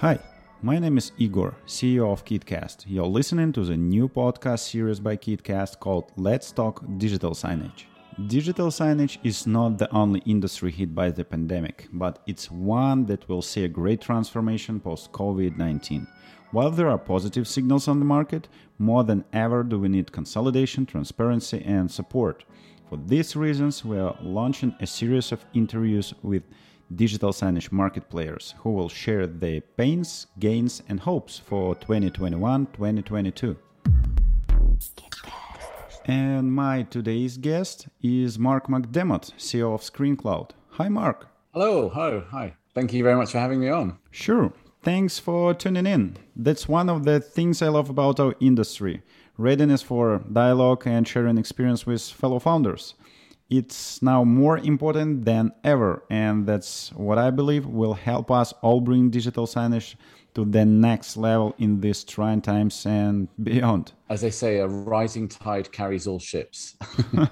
Hi, 0.00 0.18
my 0.60 0.78
name 0.78 0.98
is 0.98 1.12
Igor, 1.16 1.54
CEO 1.66 2.12
of 2.12 2.22
KitCast. 2.22 2.84
You're 2.86 3.06
listening 3.06 3.50
to 3.54 3.64
the 3.64 3.78
new 3.78 4.10
podcast 4.10 4.68
series 4.70 5.00
by 5.00 5.16
KitCast 5.16 5.80
called 5.80 6.12
Let's 6.18 6.52
Talk 6.52 6.84
Digital 6.98 7.30
Signage. 7.30 7.84
Digital 8.26 8.68
signage 8.68 9.16
is 9.24 9.46
not 9.46 9.78
the 9.78 9.90
only 9.94 10.20
industry 10.26 10.70
hit 10.70 10.94
by 10.94 11.10
the 11.10 11.24
pandemic, 11.24 11.88
but 11.94 12.18
it's 12.26 12.50
one 12.50 13.06
that 13.06 13.26
will 13.26 13.40
see 13.40 13.64
a 13.64 13.68
great 13.68 14.02
transformation 14.02 14.80
post 14.80 15.12
COVID 15.12 15.56
19. 15.56 16.06
While 16.50 16.72
there 16.72 16.90
are 16.90 16.98
positive 16.98 17.48
signals 17.48 17.88
on 17.88 17.98
the 17.98 18.04
market, 18.04 18.48
more 18.78 19.02
than 19.02 19.24
ever 19.32 19.62
do 19.62 19.78
we 19.78 19.88
need 19.88 20.12
consolidation, 20.12 20.84
transparency, 20.84 21.62
and 21.64 21.90
support. 21.90 22.44
For 22.90 22.98
these 22.98 23.34
reasons, 23.34 23.82
we 23.82 23.98
are 23.98 24.18
launching 24.20 24.74
a 24.78 24.86
series 24.86 25.32
of 25.32 25.46
interviews 25.54 26.12
with 26.22 26.42
digital 26.94 27.32
signage 27.32 27.72
market 27.72 28.08
players 28.08 28.54
who 28.58 28.72
will 28.72 28.88
share 28.88 29.26
their 29.26 29.60
pains, 29.60 30.26
gains, 30.38 30.82
and 30.88 31.00
hopes 31.00 31.38
for 31.38 31.74
2021 31.74 32.66
2022. 32.66 33.56
And 36.04 36.52
my 36.52 36.82
today's 36.84 37.36
guest 37.36 37.88
is 38.02 38.38
Mark 38.38 38.68
McDermott, 38.68 39.32
CEO 39.36 39.74
of 39.74 39.80
ScreenCloud. 39.80 40.50
Hi, 40.70 40.88
Mark. 40.88 41.28
Hello, 41.52 41.88
hi, 41.88 42.22
hi. 42.30 42.54
Thank 42.74 42.92
you 42.92 43.02
very 43.02 43.16
much 43.16 43.32
for 43.32 43.38
having 43.38 43.60
me 43.60 43.70
on. 43.70 43.98
Sure. 44.10 44.52
Thanks 44.82 45.18
for 45.18 45.52
tuning 45.52 45.86
in. 45.86 46.16
That's 46.36 46.68
one 46.68 46.88
of 46.88 47.04
the 47.04 47.18
things 47.18 47.60
I 47.60 47.68
love 47.68 47.90
about 47.90 48.20
our 48.20 48.36
industry 48.38 49.02
readiness 49.38 49.82
for 49.82 50.22
dialogue 50.32 50.82
and 50.86 51.06
sharing 51.06 51.38
experience 51.38 51.86
with 51.86 52.02
fellow 52.02 52.38
founders 52.38 52.94
it's 53.48 54.02
now 54.02 54.24
more 54.24 54.58
important 54.58 55.24
than 55.24 55.52
ever 55.62 56.02
and 56.10 56.46
that's 56.46 56.90
what 56.94 57.18
i 57.18 57.30
believe 57.30 57.66
will 57.66 57.94
help 57.94 58.30
us 58.30 58.52
all 58.62 58.80
bring 58.80 59.10
digital 59.10 59.46
signage 59.46 59.94
to 60.36 60.44
the 60.44 60.66
next 60.66 61.16
level 61.16 61.54
in 61.56 61.80
these 61.80 62.04
trying 62.04 62.42
times 62.42 62.84
and 62.84 63.26
beyond. 63.42 63.92
As 64.10 64.20
they 64.20 64.30
say 64.30 64.58
a 64.58 64.68
rising 64.68 65.28
tide 65.28 65.72
carries 65.72 66.06
all 66.06 66.18
ships. 66.18 66.76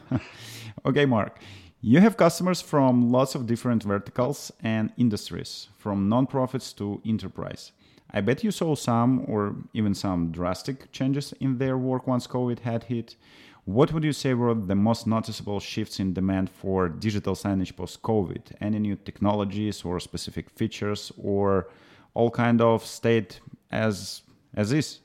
Okay 0.87 1.07
mark. 1.07 1.39
You 1.81 2.01
have 2.01 2.19
customers 2.19 2.61
from 2.61 3.11
lots 3.11 3.35
of 3.35 3.47
different 3.47 3.83
verticals 3.85 4.53
and 4.63 4.93
industries 4.99 5.69
from 5.79 6.11
non-profits 6.11 6.75
to 6.75 7.01
enterprise. 7.07 7.73
I 8.11 8.21
bet 8.21 8.45
you 8.45 8.51
saw 8.51 8.75
some 8.75 9.25
or 9.27 9.57
even 9.73 9.95
some 9.95 10.31
drastic 10.31 10.93
changes 10.93 11.33
in 11.41 11.57
their 11.59 11.79
work 11.79 12.07
once 12.07 12.27
covid 12.27 12.61
had 12.61 12.85
hit 12.85 13.17
what 13.65 13.93
would 13.93 14.05
you 14.05 14.13
say 14.13 14.35
were 14.35 14.55
the 14.55 14.75
most 14.75 15.07
noticeable 15.07 15.59
shifts 15.59 15.99
in 15.99 16.13
demand 16.13 16.51
for 16.51 16.89
digital 16.89 17.35
signage 17.35 17.75
post-COVID? 17.75 18.53
Any 18.61 18.79
new 18.79 18.97
technologies 18.97 19.85
or 19.85 19.99
specific 20.01 20.51
features, 20.51 21.13
or 21.17 21.69
all 22.13 22.31
kind 22.31 22.61
of 22.61 22.85
state 22.85 23.41
as 23.71 24.23
as 24.55 24.73
is? 24.73 25.01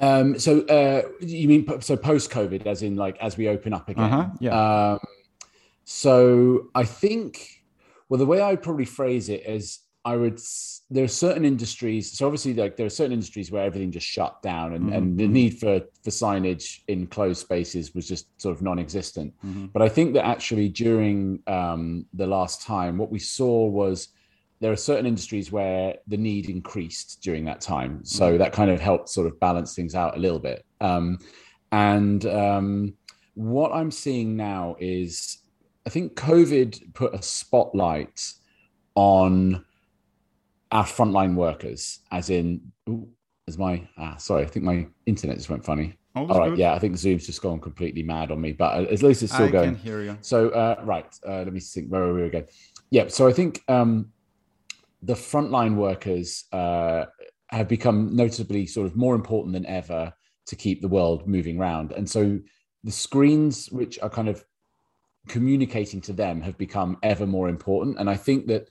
Um, 0.00 0.38
so 0.38 0.60
uh, 0.66 1.02
you 1.20 1.48
mean 1.48 1.80
so 1.80 1.96
post-COVID, 1.96 2.66
as 2.66 2.82
in 2.82 2.96
like 2.96 3.16
as 3.18 3.36
we 3.36 3.48
open 3.48 3.72
up 3.72 3.88
again? 3.88 4.04
Uh-huh, 4.04 4.28
yeah. 4.40 4.92
Um, 4.92 4.98
so 5.84 6.68
I 6.74 6.84
think, 6.84 7.62
well, 8.08 8.18
the 8.18 8.26
way 8.26 8.42
I 8.42 8.56
probably 8.56 8.84
phrase 8.84 9.28
it 9.28 9.46
is 9.46 9.80
I 10.04 10.16
would. 10.16 10.40
There 10.90 11.04
are 11.04 11.08
certain 11.08 11.44
industries. 11.44 12.16
So 12.16 12.26
obviously, 12.26 12.54
like 12.54 12.76
there 12.76 12.86
are 12.86 12.90
certain 12.90 13.12
industries 13.12 13.50
where 13.50 13.64
everything 13.64 13.92
just 13.92 14.06
shut 14.06 14.42
down, 14.42 14.74
and, 14.74 14.86
mm-hmm. 14.86 14.92
and 14.94 15.18
the 15.18 15.24
mm-hmm. 15.24 15.32
need 15.32 15.58
for 15.60 15.80
for 16.02 16.10
signage 16.10 16.80
in 16.88 17.06
closed 17.06 17.40
spaces 17.40 17.94
was 17.94 18.08
just 18.08 18.26
sort 18.40 18.56
of 18.56 18.62
non-existent. 18.62 19.32
Mm-hmm. 19.46 19.66
But 19.66 19.82
I 19.82 19.88
think 19.88 20.14
that 20.14 20.26
actually 20.26 20.68
during 20.68 21.40
um, 21.46 22.06
the 22.14 22.26
last 22.26 22.62
time, 22.62 22.98
what 22.98 23.10
we 23.10 23.20
saw 23.20 23.66
was 23.66 24.08
there 24.60 24.72
are 24.72 24.76
certain 24.76 25.06
industries 25.06 25.50
where 25.50 25.96
the 26.06 26.16
need 26.16 26.48
increased 26.48 27.20
during 27.20 27.44
that 27.46 27.60
time. 27.60 28.04
So 28.04 28.28
mm-hmm. 28.28 28.38
that 28.38 28.52
kind 28.52 28.70
of 28.70 28.80
helped 28.80 29.08
sort 29.08 29.26
of 29.26 29.38
balance 29.40 29.74
things 29.74 29.94
out 29.94 30.16
a 30.16 30.20
little 30.20 30.38
bit. 30.38 30.64
Um, 30.80 31.18
and 31.72 32.24
um, 32.26 32.94
what 33.34 33.72
I'm 33.72 33.90
seeing 33.90 34.36
now 34.36 34.76
is, 34.78 35.38
I 35.86 35.90
think 35.90 36.14
COVID 36.14 36.94
put 36.94 37.14
a 37.14 37.22
spotlight 37.22 38.20
on 38.94 39.64
our 40.72 40.84
frontline 40.84 41.34
workers, 41.34 42.00
as 42.10 42.30
in, 42.30 42.60
ooh, 42.88 43.06
as 43.46 43.58
my, 43.58 43.86
ah, 43.98 44.16
sorry, 44.16 44.42
I 44.42 44.46
think 44.46 44.64
my 44.64 44.86
internet 45.06 45.36
just 45.36 45.50
went 45.50 45.64
funny. 45.64 45.98
Oh, 46.16 46.26
All 46.26 46.40
right, 46.40 46.50
good. 46.50 46.58
yeah, 46.58 46.74
I 46.74 46.78
think 46.78 46.96
Zoom's 46.96 47.26
just 47.26 47.42
gone 47.42 47.60
completely 47.60 48.02
mad 48.02 48.30
on 48.30 48.40
me, 48.40 48.52
but 48.52 48.84
at 48.90 49.02
least 49.02 49.22
it's 49.22 49.32
still 49.32 49.46
I 49.46 49.50
going. 49.50 49.70
I 49.70 49.72
can 49.72 49.80
hear 49.80 50.02
you. 50.02 50.18
So, 50.22 50.48
uh, 50.50 50.80
right, 50.84 51.06
uh, 51.26 51.38
let 51.38 51.52
me 51.52 51.60
think. 51.60 51.88
Where 51.88 52.02
are 52.02 52.14
we 52.14 52.22
again? 52.24 52.46
Yeah, 52.90 53.08
so 53.08 53.28
I 53.28 53.32
think 53.32 53.62
um, 53.68 54.12
the 55.02 55.14
frontline 55.14 55.76
workers 55.76 56.44
uh, 56.52 57.04
have 57.48 57.68
become 57.68 58.14
notably 58.14 58.66
sort 58.66 58.86
of 58.86 58.96
more 58.96 59.14
important 59.14 59.52
than 59.54 59.66
ever 59.66 60.12
to 60.46 60.56
keep 60.56 60.82
the 60.82 60.88
world 60.88 61.26
moving 61.26 61.58
around, 61.58 61.92
and 61.92 62.08
so 62.08 62.38
the 62.84 62.90
screens 62.92 63.70
which 63.70 63.98
are 64.00 64.10
kind 64.10 64.28
of 64.28 64.44
communicating 65.28 66.00
to 66.02 66.12
them 66.12 66.40
have 66.40 66.58
become 66.58 66.98
ever 67.02 67.26
more 67.26 67.48
important. 67.48 67.98
And 67.98 68.10
I 68.10 68.16
think 68.16 68.48
that 68.48 68.68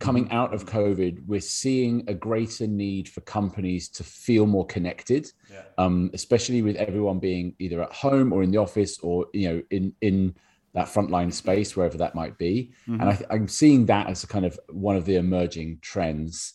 coming 0.00 0.30
out 0.32 0.52
of 0.52 0.64
COVID, 0.64 1.26
we're 1.26 1.40
seeing 1.40 2.04
a 2.08 2.14
greater 2.14 2.66
need 2.66 3.08
for 3.08 3.20
companies 3.20 3.88
to 3.90 4.02
feel 4.02 4.46
more 4.46 4.66
connected, 4.66 5.30
yeah. 5.50 5.62
um, 5.78 6.10
especially 6.14 6.62
with 6.62 6.76
everyone 6.76 7.18
being 7.18 7.54
either 7.58 7.82
at 7.82 7.92
home 7.92 8.32
or 8.32 8.42
in 8.42 8.50
the 8.50 8.58
office 8.58 8.98
or 9.00 9.26
you 9.32 9.48
know 9.48 9.62
in 9.70 9.94
in 10.00 10.34
that 10.72 10.86
frontline 10.86 11.32
space 11.32 11.76
wherever 11.76 11.98
that 11.98 12.14
might 12.14 12.38
be. 12.38 12.72
Mm-hmm. 12.88 13.00
And 13.00 13.10
I 13.10 13.34
am 13.34 13.48
seeing 13.48 13.86
that 13.86 14.08
as 14.08 14.24
a 14.24 14.26
kind 14.26 14.46
of 14.46 14.58
one 14.70 14.96
of 14.96 15.04
the 15.04 15.16
emerging 15.16 15.78
trends. 15.82 16.54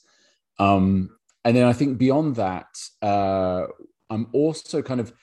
Um, 0.58 1.12
and 1.44 1.56
then 1.56 1.66
I 1.66 1.74
think 1.74 1.98
beyond 1.98 2.38
that, 2.38 2.68
uh, 3.02 3.68
I'm 4.10 4.28
also 4.34 4.82
kind 4.82 5.00
of 5.00 5.14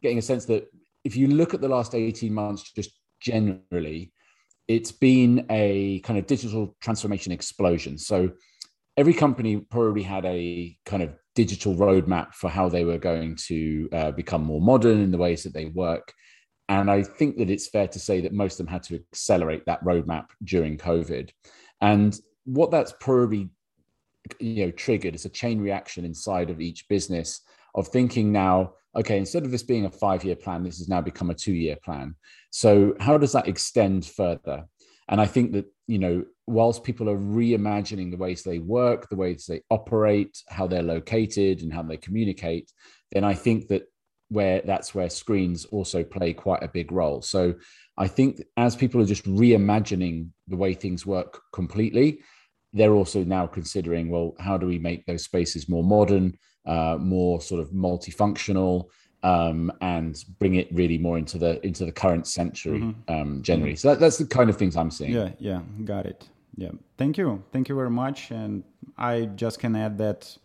getting 0.00 0.18
a 0.18 0.22
sense 0.22 0.46
that 0.46 0.68
if 1.04 1.16
you 1.16 1.26
look 1.26 1.54
at 1.54 1.60
the 1.60 1.68
last 1.68 1.94
18 1.94 2.32
months, 2.32 2.72
just 2.72 2.92
generally, 3.20 4.12
it's 4.68 4.92
been 4.92 5.46
a 5.50 6.00
kind 6.00 6.18
of 6.18 6.26
digital 6.26 6.76
transformation 6.80 7.32
explosion. 7.32 7.98
So 7.98 8.32
every 8.96 9.14
company 9.14 9.58
probably 9.58 10.02
had 10.02 10.24
a 10.24 10.76
kind 10.84 11.02
of 11.02 11.14
digital 11.34 11.74
roadmap 11.74 12.34
for 12.34 12.48
how 12.50 12.68
they 12.68 12.84
were 12.84 12.98
going 12.98 13.36
to 13.36 13.88
uh, 13.92 14.10
become 14.10 14.42
more 14.42 14.60
modern 14.60 15.00
in 15.00 15.10
the 15.10 15.18
ways 15.18 15.42
that 15.44 15.54
they 15.54 15.66
work. 15.66 16.12
And 16.68 16.90
I 16.90 17.02
think 17.02 17.36
that 17.36 17.50
it's 17.50 17.68
fair 17.68 17.86
to 17.88 17.98
say 17.98 18.20
that 18.22 18.32
most 18.32 18.58
of 18.58 18.66
them 18.66 18.72
had 18.72 18.82
to 18.84 18.96
accelerate 18.96 19.66
that 19.66 19.84
roadmap 19.84 20.26
during 20.42 20.78
COVID. 20.78 21.30
And 21.80 22.18
what 22.44 22.70
that's 22.70 22.94
probably 23.00 23.50
you 24.40 24.66
know 24.66 24.70
triggered 24.72 25.14
is 25.14 25.24
a 25.24 25.30
chain 25.30 25.60
reaction 25.60 26.04
inside 26.04 26.50
of 26.50 26.60
each 26.60 26.88
business 26.88 27.42
of 27.74 27.88
thinking 27.88 28.32
now 28.32 28.72
okay, 28.96 29.18
instead 29.18 29.44
of 29.44 29.50
this 29.50 29.62
being 29.62 29.84
a 29.84 29.90
five 29.90 30.24
year 30.24 30.36
plan, 30.36 30.64
this 30.64 30.78
has 30.78 30.88
now 30.88 31.00
become 31.00 31.30
a 31.30 31.34
two 31.34 31.52
year 31.52 31.76
plan. 31.84 32.14
So, 32.50 32.94
how 32.98 33.18
does 33.18 33.32
that 33.32 33.48
extend 33.48 34.06
further? 34.06 34.64
And 35.08 35.20
I 35.20 35.26
think 35.26 35.52
that, 35.52 35.66
you 35.86 35.98
know, 35.98 36.24
whilst 36.46 36.82
people 36.82 37.08
are 37.08 37.18
reimagining 37.18 38.10
the 38.10 38.16
ways 38.16 38.42
they 38.42 38.58
work, 38.58 39.08
the 39.08 39.16
ways 39.16 39.46
they 39.46 39.60
operate, 39.70 40.42
how 40.48 40.66
they're 40.66 40.82
located, 40.82 41.62
and 41.62 41.72
how 41.72 41.82
they 41.82 41.96
communicate, 41.96 42.72
then 43.12 43.22
I 43.22 43.34
think 43.34 43.68
that 43.68 43.84
where 44.28 44.60
that's 44.64 44.92
where 44.94 45.08
screens 45.08 45.66
also 45.66 46.02
play 46.02 46.32
quite 46.32 46.64
a 46.64 46.68
big 46.68 46.90
role. 46.90 47.22
So, 47.22 47.54
I 47.98 48.08
think 48.08 48.42
as 48.56 48.74
people 48.74 49.00
are 49.00 49.06
just 49.06 49.24
reimagining 49.24 50.30
the 50.48 50.56
way 50.56 50.74
things 50.74 51.04
work 51.04 51.40
completely, 51.52 52.20
they're 52.72 52.94
also 52.94 53.24
now 53.24 53.46
considering 53.46 54.10
well, 54.10 54.34
how 54.40 54.56
do 54.56 54.66
we 54.66 54.78
make 54.78 55.04
those 55.06 55.24
spaces 55.24 55.68
more 55.68 55.84
modern? 55.84 56.36
Uh, 56.66 56.96
more 56.98 57.40
sort 57.40 57.60
of 57.60 57.70
multifunctional 57.70 58.88
um, 59.22 59.72
and 59.80 60.24
bring 60.38 60.54
it 60.54 60.68
really 60.72 60.98
more 60.98 61.18
into 61.18 61.38
the 61.38 61.64
into 61.66 61.84
the 61.84 61.92
current 61.92 62.26
century 62.26 62.80
mm-hmm. 62.80 63.12
um, 63.12 63.42
generally. 63.42 63.72
Mm-hmm. 63.72 63.78
So 63.78 63.88
that, 63.90 64.00
that's 64.00 64.18
the 64.18 64.26
kind 64.26 64.50
of 64.50 64.56
things 64.56 64.76
I'm 64.76 64.90
seeing. 64.90 65.12
Yeah, 65.12 65.30
yeah, 65.38 65.62
got 65.84 66.06
it. 66.06 66.28
Yeah, 66.56 66.70
thank 66.96 67.18
you, 67.18 67.42
thank 67.52 67.68
you 67.68 67.74
very 67.74 67.90
much. 67.90 68.30
And 68.30 68.64
I 68.96 69.22
just 69.22 69.58
can 69.58 69.76
add 69.76 69.98
that 69.98 70.38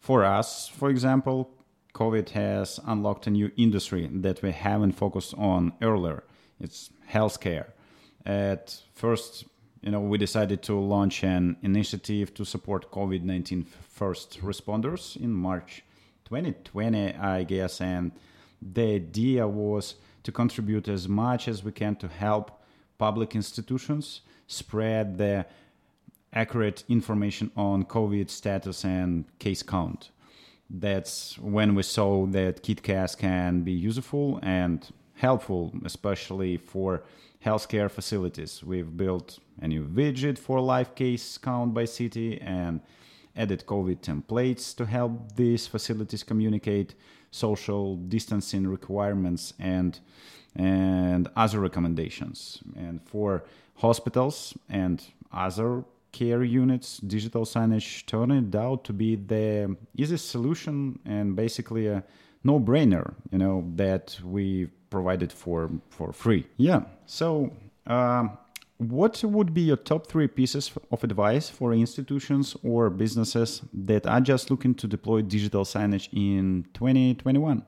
for 0.00 0.24
us, 0.24 0.68
for 0.68 0.90
example, 0.90 1.50
COVID 1.94 2.28
has 2.30 2.78
unlocked 2.86 3.26
a 3.26 3.30
new 3.30 3.50
industry 3.56 4.08
that 4.12 4.42
we 4.42 4.52
haven't 4.52 4.92
focused 4.92 5.34
on 5.38 5.72
earlier. 5.80 6.24
It's 6.60 6.90
healthcare. 7.10 7.68
At 8.26 8.82
first, 8.94 9.44
you 9.82 9.90
know, 9.90 10.00
we 10.00 10.18
decided 10.18 10.62
to 10.64 10.74
launch 10.74 11.22
an 11.22 11.56
initiative 11.62 12.34
to 12.34 12.44
support 12.44 12.90
COVID 12.90 13.22
19 13.22 13.64
first 13.64 14.40
responders 14.40 15.16
in 15.16 15.32
March 15.32 15.82
2020, 16.24 17.14
I 17.14 17.44
guess. 17.44 17.80
And 17.80 18.12
the 18.60 18.94
idea 18.94 19.46
was 19.46 19.96
to 20.22 20.32
contribute 20.32 20.88
as 20.88 21.08
much 21.08 21.46
as 21.46 21.62
we 21.62 21.72
can 21.72 21.94
to 21.96 22.08
help 22.08 22.62
public 22.98 23.34
institutions 23.34 24.22
spread 24.46 25.18
the 25.18 25.46
accurate 26.32 26.84
information 26.88 27.50
on 27.56 27.84
COVID 27.84 28.28
status 28.28 28.84
and 28.84 29.24
case 29.38 29.62
count. 29.62 30.10
That's 30.68 31.38
when 31.38 31.74
we 31.74 31.82
saw 31.82 32.26
that 32.26 32.62
KitCast 32.62 33.18
can 33.18 33.62
be 33.62 33.72
useful 33.72 34.40
and 34.42 34.86
helpful, 35.14 35.72
especially 35.84 36.56
for 36.56 37.04
healthcare 37.44 37.90
facilities. 37.90 38.64
We've 38.64 38.96
built 38.96 39.38
a 39.60 39.68
new 39.68 39.84
widget 39.84 40.38
for 40.38 40.60
live 40.60 40.94
case 40.94 41.38
count 41.38 41.74
by 41.74 41.84
city 41.84 42.40
and 42.40 42.80
added 43.36 43.64
COVID 43.66 44.00
templates 44.00 44.74
to 44.76 44.86
help 44.86 45.36
these 45.36 45.66
facilities 45.66 46.22
communicate 46.22 46.94
social 47.30 47.96
distancing 47.96 48.66
requirements 48.66 49.52
and 49.58 50.00
and 50.54 51.28
other 51.36 51.60
recommendations. 51.60 52.62
And 52.76 53.02
for 53.02 53.44
hospitals 53.74 54.54
and 54.70 55.04
other 55.30 55.84
care 56.12 56.42
units, 56.42 56.96
digital 56.98 57.44
signage 57.44 58.06
turned 58.06 58.56
out 58.56 58.84
to 58.84 58.94
be 58.94 59.16
the 59.16 59.76
easiest 59.94 60.30
solution 60.30 60.98
and 61.04 61.36
basically 61.36 61.88
a 61.88 62.02
no-brainer, 62.42 63.12
you 63.30 63.36
know, 63.38 63.70
that 63.76 64.18
we 64.24 64.68
provided 64.88 65.30
for 65.32 65.70
for 65.90 66.12
free. 66.12 66.46
Yeah. 66.56 66.80
So. 67.06 67.52
Uh, 67.86 68.28
what 68.78 69.22
would 69.24 69.54
be 69.54 69.62
your 69.62 69.76
top 69.76 70.06
three 70.06 70.28
pieces 70.28 70.70
of 70.90 71.02
advice 71.02 71.48
for 71.48 71.72
institutions 71.72 72.56
or 72.62 72.90
businesses 72.90 73.62
that 73.72 74.06
are 74.06 74.20
just 74.20 74.50
looking 74.50 74.74
to 74.74 74.86
deploy 74.86 75.22
digital 75.22 75.64
signage 75.64 76.08
in 76.12 76.66
2021? 76.74 77.64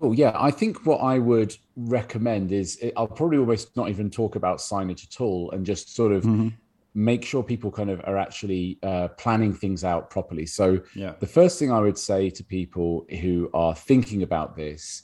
Oh 0.00 0.12
yeah, 0.12 0.32
I 0.34 0.50
think 0.50 0.86
what 0.86 0.98
I 0.98 1.18
would 1.18 1.56
recommend 1.76 2.52
is 2.52 2.82
I'll 2.96 3.06
probably 3.06 3.38
almost 3.38 3.76
not 3.76 3.90
even 3.90 4.10
talk 4.10 4.34
about 4.34 4.58
signage 4.58 5.04
at 5.04 5.20
all, 5.20 5.50
and 5.52 5.64
just 5.64 5.94
sort 5.94 6.12
of 6.12 6.24
mm-hmm. 6.24 6.48
make 6.94 7.24
sure 7.24 7.42
people 7.42 7.70
kind 7.70 7.90
of 7.90 8.00
are 8.04 8.16
actually 8.16 8.78
uh, 8.82 9.08
planning 9.08 9.54
things 9.54 9.84
out 9.84 10.10
properly. 10.10 10.46
So 10.46 10.80
yeah. 10.94 11.14
the 11.20 11.26
first 11.26 11.58
thing 11.58 11.70
I 11.70 11.80
would 11.80 11.98
say 11.98 12.28
to 12.30 12.44
people 12.44 13.06
who 13.20 13.50
are 13.54 13.74
thinking 13.74 14.22
about 14.22 14.56
this 14.56 15.02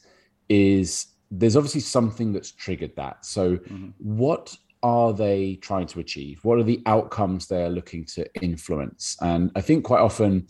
is 0.49 1.07
there's 1.31 1.57
obviously 1.57 1.83
something 1.83 2.33
that's 2.33 2.51
triggered 2.51 2.97
that. 2.97 3.25
So 3.25 3.57
mm-hmm. 3.57 3.91
what 3.99 4.57
are 4.83 5.13
they 5.13 5.57
trying 5.57 5.87
to 5.89 6.01
achieve? 6.01 6.41
What 6.43 6.59
are 6.59 6.65
the 6.65 6.83
outcomes 6.87 7.47
they're 7.47 7.71
looking 7.71 8.05
to 8.07 8.27
influence? 8.43 9.17
And 9.21 9.51
I 9.55 9.61
think 9.61 9.85
quite 9.85 10.01
often 10.01 10.49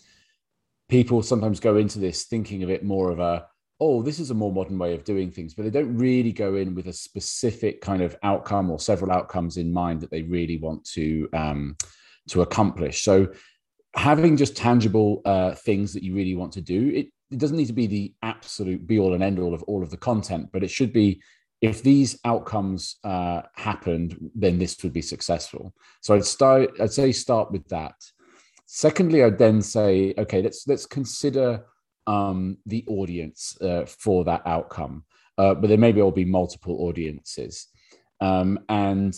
people 0.89 1.23
sometimes 1.23 1.61
go 1.61 1.77
into 1.77 1.99
this 1.99 2.25
thinking 2.25 2.63
of 2.63 2.71
it 2.71 2.85
more 2.85 3.11
of 3.11 3.19
a, 3.19 3.47
oh, 3.81 4.03
this 4.03 4.21
is 4.21 4.31
a 4.31 4.35
more 4.35 4.53
modern 4.53 4.79
way 4.79 4.95
of 4.95 5.05
doing 5.05 5.31
things, 5.31 5.55
but 5.55 5.65
they 5.65 5.71
don't 5.71 5.97
really 5.97 6.33
go 6.33 6.57
in 6.57 6.75
with 6.75 6.87
a 6.87 6.93
specific 6.93 7.81
kind 7.81 8.03
of 8.03 8.17
outcome 8.23 8.71
or 8.71 8.79
several 8.79 9.11
outcomes 9.11 9.57
in 9.57 9.73
mind 9.73 10.01
that 10.01 10.11
they 10.11 10.23
really 10.23 10.59
want 10.59 10.85
to 10.85 11.29
um, 11.33 11.77
to 12.29 12.43
accomplish. 12.43 13.03
So 13.03 13.33
having 13.95 14.37
just 14.37 14.57
tangible 14.57 15.23
uh, 15.25 15.55
things 15.55 15.93
that 15.95 16.03
you 16.03 16.15
really 16.15 16.37
want 16.37 16.53
to 16.53 16.61
do, 16.61 16.91
it, 16.95 17.07
it 17.31 17.39
doesn't 17.39 17.57
need 17.57 17.67
to 17.67 17.73
be 17.73 17.87
the 17.87 18.15
absolute 18.23 18.87
be 18.87 18.99
all 18.99 19.15
and 19.15 19.23
end 19.23 19.39
all 19.39 19.55
of 19.55 19.63
all 19.65 19.83
of 19.83 19.91
the 19.91 19.97
content, 19.97 20.51
but 20.53 20.63
it 20.63 20.71
should 20.71 20.93
be 20.93 21.23
if 21.61 21.83
these 21.83 22.19
outcomes 22.25 22.97
uh, 23.05 23.43
happened, 23.55 24.31
then 24.35 24.59
this 24.59 24.83
would 24.83 24.93
be 24.93 25.03
successful. 25.03 25.75
So 26.01 26.15
I'd 26.15 26.25
start. 26.25 26.71
I'd 26.81 26.93
say 26.93 27.13
start 27.13 27.53
with 27.53 27.69
that. 27.69 27.95
Secondly, 28.67 29.23
I'd 29.23 29.39
then 29.39 29.61
say, 29.61 30.15
okay, 30.17 30.43
let's 30.43 30.67
let's 30.67 30.87
consider 30.87 31.67
um, 32.07 32.57
the 32.67 32.85
audience 32.87 33.61
uh, 33.61 33.85
for 33.87 34.25
that 34.25 34.43
outcome. 34.47 35.05
Uh, 35.37 35.55
but 35.55 35.69
there 35.69 35.79
maybe 35.79 36.01
will 36.01 36.11
be 36.11 36.25
multiple 36.25 36.87
audiences, 36.87 37.67
um, 38.21 38.59
and 38.69 39.15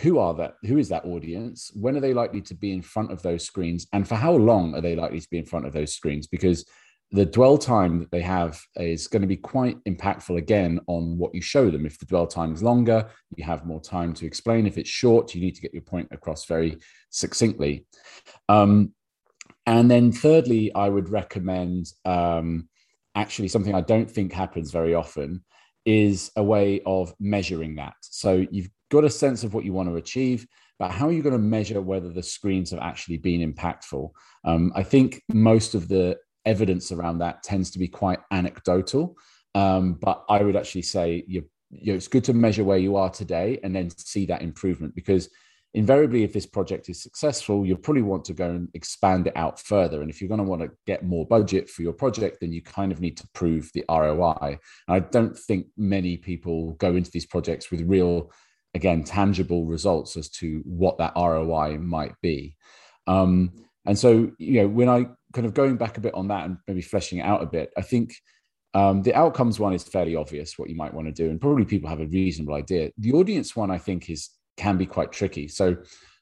who 0.00 0.18
are 0.18 0.34
that? 0.34 0.54
Who 0.64 0.78
is 0.78 0.88
that 0.88 1.04
audience? 1.04 1.70
When 1.74 1.96
are 1.96 2.00
they 2.00 2.14
likely 2.14 2.42
to 2.42 2.54
be 2.54 2.72
in 2.72 2.82
front 2.82 3.12
of 3.12 3.22
those 3.22 3.44
screens, 3.44 3.86
and 3.92 4.08
for 4.08 4.14
how 4.14 4.32
long 4.32 4.74
are 4.74 4.80
they 4.80 4.96
likely 4.96 5.20
to 5.20 5.30
be 5.30 5.38
in 5.38 5.46
front 5.46 5.66
of 5.66 5.72
those 5.72 5.92
screens? 5.94 6.26
Because 6.26 6.64
the 7.10 7.24
dwell 7.24 7.56
time 7.56 7.98
that 8.00 8.10
they 8.10 8.20
have 8.20 8.60
is 8.76 9.08
going 9.08 9.22
to 9.22 9.28
be 9.28 9.36
quite 9.36 9.82
impactful 9.84 10.36
again 10.36 10.78
on 10.88 11.16
what 11.16 11.34
you 11.34 11.40
show 11.40 11.70
them. 11.70 11.86
If 11.86 11.98
the 11.98 12.06
dwell 12.06 12.26
time 12.26 12.52
is 12.52 12.62
longer, 12.62 13.08
you 13.34 13.44
have 13.44 13.64
more 13.64 13.80
time 13.80 14.12
to 14.14 14.26
explain. 14.26 14.66
If 14.66 14.76
it's 14.76 14.90
short, 14.90 15.34
you 15.34 15.40
need 15.40 15.54
to 15.54 15.62
get 15.62 15.72
your 15.72 15.82
point 15.82 16.08
across 16.10 16.44
very 16.44 16.78
succinctly. 17.10 17.86
Um, 18.48 18.92
and 19.66 19.90
then, 19.90 20.12
thirdly, 20.12 20.74
I 20.74 20.88
would 20.88 21.08
recommend 21.08 21.86
um, 22.04 22.68
actually 23.14 23.48
something 23.48 23.74
I 23.74 23.80
don't 23.80 24.10
think 24.10 24.32
happens 24.32 24.70
very 24.70 24.94
often 24.94 25.44
is 25.86 26.30
a 26.36 26.42
way 26.42 26.82
of 26.84 27.14
measuring 27.18 27.76
that. 27.76 27.94
So 28.02 28.46
you've 28.50 28.70
got 28.90 29.04
a 29.04 29.10
sense 29.10 29.44
of 29.44 29.54
what 29.54 29.64
you 29.64 29.72
want 29.72 29.88
to 29.88 29.96
achieve, 29.96 30.46
but 30.78 30.90
how 30.90 31.08
are 31.08 31.12
you 31.12 31.22
going 31.22 31.34
to 31.34 31.38
measure 31.38 31.80
whether 31.80 32.10
the 32.10 32.22
screens 32.22 32.70
have 32.70 32.80
actually 32.80 33.16
been 33.16 33.52
impactful? 33.52 34.10
Um, 34.44 34.72
I 34.74 34.82
think 34.82 35.22
most 35.28 35.74
of 35.74 35.88
the 35.88 36.18
evidence 36.48 36.90
around 36.90 37.18
that 37.18 37.42
tends 37.42 37.70
to 37.72 37.78
be 37.78 37.86
quite 37.86 38.18
anecdotal. 38.30 39.16
Um, 39.54 39.94
but 39.94 40.24
I 40.28 40.42
would 40.42 40.56
actually 40.56 40.82
say 40.82 41.24
you 41.26 41.44
know, 41.70 41.94
it's 41.94 42.08
good 42.08 42.24
to 42.24 42.32
measure 42.32 42.64
where 42.64 42.78
you 42.78 42.96
are 42.96 43.10
today 43.10 43.60
and 43.62 43.76
then 43.76 43.90
see 43.90 44.26
that 44.26 44.42
improvement 44.42 44.94
because 44.94 45.28
invariably, 45.74 46.24
if 46.24 46.32
this 46.32 46.46
project 46.46 46.88
is 46.88 47.02
successful, 47.02 47.66
you'll 47.66 47.76
probably 47.76 48.02
want 48.02 48.24
to 48.24 48.32
go 48.32 48.48
and 48.48 48.68
expand 48.74 49.26
it 49.26 49.36
out 49.36 49.60
further. 49.60 50.00
And 50.00 50.10
if 50.10 50.20
you're 50.20 50.28
going 50.28 50.38
to 50.38 50.44
want 50.44 50.62
to 50.62 50.70
get 50.86 51.04
more 51.04 51.26
budget 51.26 51.68
for 51.68 51.82
your 51.82 51.92
project, 51.92 52.38
then 52.40 52.52
you 52.52 52.62
kind 52.62 52.90
of 52.90 53.00
need 53.00 53.16
to 53.18 53.28
prove 53.34 53.70
the 53.74 53.84
ROI. 53.88 54.58
And 54.88 54.96
I 54.96 55.00
don't 55.00 55.38
think 55.38 55.66
many 55.76 56.16
people 56.16 56.72
go 56.74 56.96
into 56.96 57.10
these 57.10 57.26
projects 57.26 57.70
with 57.70 57.82
real, 57.82 58.32
again, 58.74 59.04
tangible 59.04 59.66
results 59.66 60.16
as 60.16 60.30
to 60.30 60.62
what 60.64 60.98
that 60.98 61.12
ROI 61.14 61.78
might 61.78 62.14
be. 62.22 62.56
Um, 63.06 63.52
and 63.84 63.98
so, 63.98 64.30
you 64.38 64.62
know, 64.62 64.68
when 64.68 64.88
I 64.88 65.06
kind 65.34 65.46
of 65.46 65.54
going 65.54 65.76
back 65.76 65.98
a 65.98 66.00
bit 66.00 66.14
on 66.14 66.28
that 66.28 66.44
and 66.46 66.58
maybe 66.66 66.82
fleshing 66.82 67.18
it 67.18 67.22
out 67.22 67.42
a 67.42 67.46
bit, 67.46 67.72
I 67.76 67.82
think 67.82 68.14
um, 68.74 69.02
the 69.02 69.14
outcomes 69.14 69.58
one 69.58 69.74
is 69.74 69.82
fairly 69.82 70.16
obvious 70.16 70.58
what 70.58 70.68
you 70.68 70.76
might 70.76 70.94
want 70.94 71.06
to 71.06 71.12
do, 71.12 71.30
and 71.30 71.40
probably 71.40 71.64
people 71.64 71.88
have 71.88 72.00
a 72.00 72.06
reasonable 72.06 72.54
idea. 72.54 72.90
The 72.98 73.12
audience 73.12 73.56
one, 73.56 73.70
I 73.70 73.78
think, 73.78 74.10
is 74.10 74.30
can 74.56 74.76
be 74.76 74.86
quite 74.86 75.12
tricky. 75.12 75.48
So, 75.48 75.76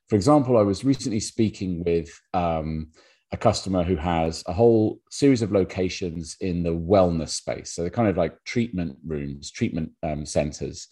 for 0.09 0.17
example, 0.17 0.57
I 0.57 0.63
was 0.63 0.85
recently 0.85 1.21
speaking 1.21 1.83
with 1.85 2.09
um, 2.35 2.89
a 3.33 3.37
customer 3.37 3.83
who 3.83 3.97
has 3.97 4.45
a 4.47 4.53
whole 4.53 5.01
series 5.11 5.43
of 5.43 5.51
locations 5.51 6.37
in 6.41 6.63
the 6.63 6.71
wellness 6.71 7.31
space. 7.31 7.73
So 7.73 7.83
they're 7.83 7.91
kind 7.91 8.09
of 8.09 8.17
like 8.17 8.37
treatment 8.45 8.97
rooms, 9.05 9.51
treatment 9.51 9.91
um, 10.03 10.25
centers. 10.25 10.89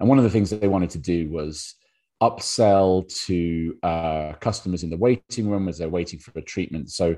And 0.00 0.08
one 0.08 0.18
of 0.18 0.24
the 0.24 0.30
things 0.30 0.50
that 0.50 0.60
they 0.60 0.68
wanted 0.68 0.90
to 0.90 0.98
do 0.98 1.30
was 1.30 1.76
upsell 2.22 3.08
to 3.26 3.76
uh, 3.82 4.32
customers 4.40 4.82
in 4.82 4.90
the 4.90 4.96
waiting 4.96 5.48
room 5.48 5.68
as 5.68 5.78
they're 5.78 5.88
waiting 5.88 6.18
for 6.18 6.36
a 6.36 6.42
treatment. 6.42 6.90
So 6.90 7.16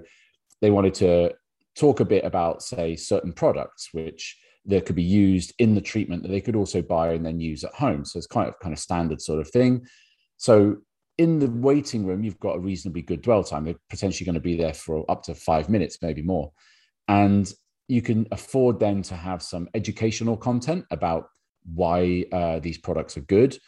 they 0.62 0.70
wanted 0.70 0.94
to 0.94 1.35
talk 1.76 2.00
a 2.00 2.05
bit 2.05 2.25
about, 2.25 2.62
say, 2.62 2.97
certain 2.97 3.32
products 3.32 3.91
which 3.93 4.38
that 4.64 4.87
could 4.87 4.97
be 4.97 5.03
used 5.03 5.53
in 5.59 5.75
the 5.75 5.81
treatment 5.81 6.23
that 6.23 6.29
they 6.29 6.41
could 6.41 6.56
also 6.56 6.81
buy 6.81 7.12
and 7.12 7.26
then 7.26 7.41
use 7.41 7.64
at 7.64 7.75
home. 7.75 8.05
So 8.05 8.17
it's 8.17 8.26
kind 8.26 8.49
of 8.49 8.59
kind 8.61 8.73
of 8.73 8.79
standard 8.79 9.20
sort 9.20 9.41
of 9.41 9.50
thing. 9.50 9.85
So 10.37 10.76
in 11.19 11.41
the 11.41 11.50
waiting 11.50 12.06
room, 12.06 12.23
you've 12.23 12.41
got 12.41 12.56
a 12.56 12.61
reasonably 12.61 13.03
good 13.03 13.23
dwell 13.23 13.44
time. 13.44 13.64
They're 13.64 13.75
potentially 13.91 14.25
going 14.25 14.35
to 14.35 14.41
be 14.41 14.56
there 14.56 14.73
for 14.73 15.05
up 15.11 15.25
to 15.25 15.35
five 15.35 15.69
minutes, 15.69 15.99
maybe 16.00 16.23
more. 16.23 16.52
And 17.09 17.52
you 17.88 18.02
can 18.02 18.26
afford 18.31 18.78
then 18.78 19.02
to 19.02 19.14
have 19.14 19.42
some 19.42 19.69
educational 19.75 20.37
content 20.37 20.85
about 20.90 21.26
why 21.75 22.25
uh, 22.33 22.61
these 22.61 22.78
products 22.78 23.16
are 23.16 23.23
good. 23.23 23.59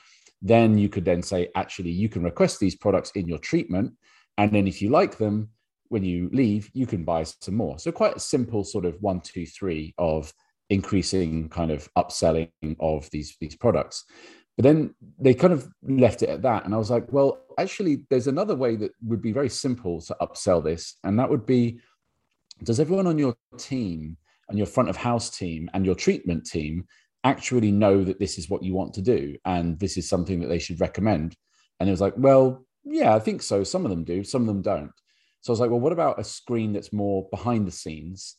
Then 0.40 0.78
you 0.78 0.88
could 0.88 1.04
then 1.04 1.22
say, 1.22 1.48
actually, 1.54 1.90
you 1.90 2.08
can 2.08 2.22
request 2.22 2.60
these 2.60 2.76
products 2.76 3.10
in 3.14 3.28
your 3.28 3.38
treatment. 3.38 3.92
And 4.38 4.52
then 4.52 4.66
if 4.66 4.80
you 4.80 4.90
like 4.90 5.18
them, 5.18 5.50
when 5.88 6.04
you 6.04 6.30
leave, 6.32 6.70
you 6.72 6.86
can 6.86 7.04
buy 7.04 7.22
some 7.22 7.54
more. 7.54 7.78
So 7.78 7.92
quite 7.92 8.16
a 8.16 8.20
simple 8.20 8.64
sort 8.64 8.84
of 8.84 8.96
one, 9.00 9.20
two, 9.20 9.46
three 9.46 9.94
of 9.98 10.32
increasing 10.70 11.48
kind 11.48 11.70
of 11.70 11.88
upselling 11.96 12.50
of 12.80 13.10
these 13.10 13.36
these 13.40 13.56
products. 13.56 14.04
But 14.56 14.62
then 14.62 14.94
they 15.18 15.34
kind 15.34 15.52
of 15.52 15.68
left 15.82 16.22
it 16.22 16.28
at 16.28 16.42
that. 16.42 16.64
And 16.64 16.74
I 16.74 16.78
was 16.78 16.90
like, 16.90 17.12
well, 17.12 17.44
actually, 17.58 18.04
there's 18.08 18.28
another 18.28 18.54
way 18.54 18.76
that 18.76 18.92
would 19.02 19.20
be 19.20 19.32
very 19.32 19.48
simple 19.48 20.00
to 20.02 20.16
upsell 20.20 20.62
this. 20.62 20.96
And 21.02 21.18
that 21.18 21.28
would 21.28 21.44
be 21.44 21.80
does 22.62 22.78
everyone 22.78 23.08
on 23.08 23.18
your 23.18 23.34
team 23.58 24.16
and 24.48 24.56
your 24.56 24.66
front 24.66 24.88
of 24.88 24.96
house 24.96 25.30
team 25.30 25.68
and 25.74 25.84
your 25.84 25.96
treatment 25.96 26.46
team 26.46 26.84
actually 27.24 27.72
know 27.72 28.04
that 28.04 28.20
this 28.20 28.38
is 28.38 28.48
what 28.48 28.62
you 28.62 28.74
want 28.74 28.94
to 28.94 29.02
do 29.02 29.36
and 29.44 29.78
this 29.80 29.96
is 29.96 30.08
something 30.08 30.40
that 30.40 30.48
they 30.48 30.58
should 30.58 30.80
recommend? 30.80 31.34
And 31.80 31.88
it 31.88 31.92
was 31.92 32.00
like, 32.00 32.14
well, 32.16 32.64
yeah, 32.84 33.14
I 33.14 33.18
think 33.18 33.42
so. 33.42 33.64
Some 33.64 33.84
of 33.84 33.90
them 33.90 34.04
do, 34.04 34.22
some 34.22 34.42
of 34.42 34.46
them 34.46 34.62
don't. 34.62 34.92
So 35.44 35.50
I 35.50 35.52
was 35.52 35.60
like, 35.60 35.70
well, 35.70 35.80
what 35.80 35.92
about 35.92 36.18
a 36.18 36.24
screen 36.24 36.72
that's 36.72 36.90
more 36.90 37.28
behind 37.30 37.66
the 37.66 37.70
scenes, 37.70 38.36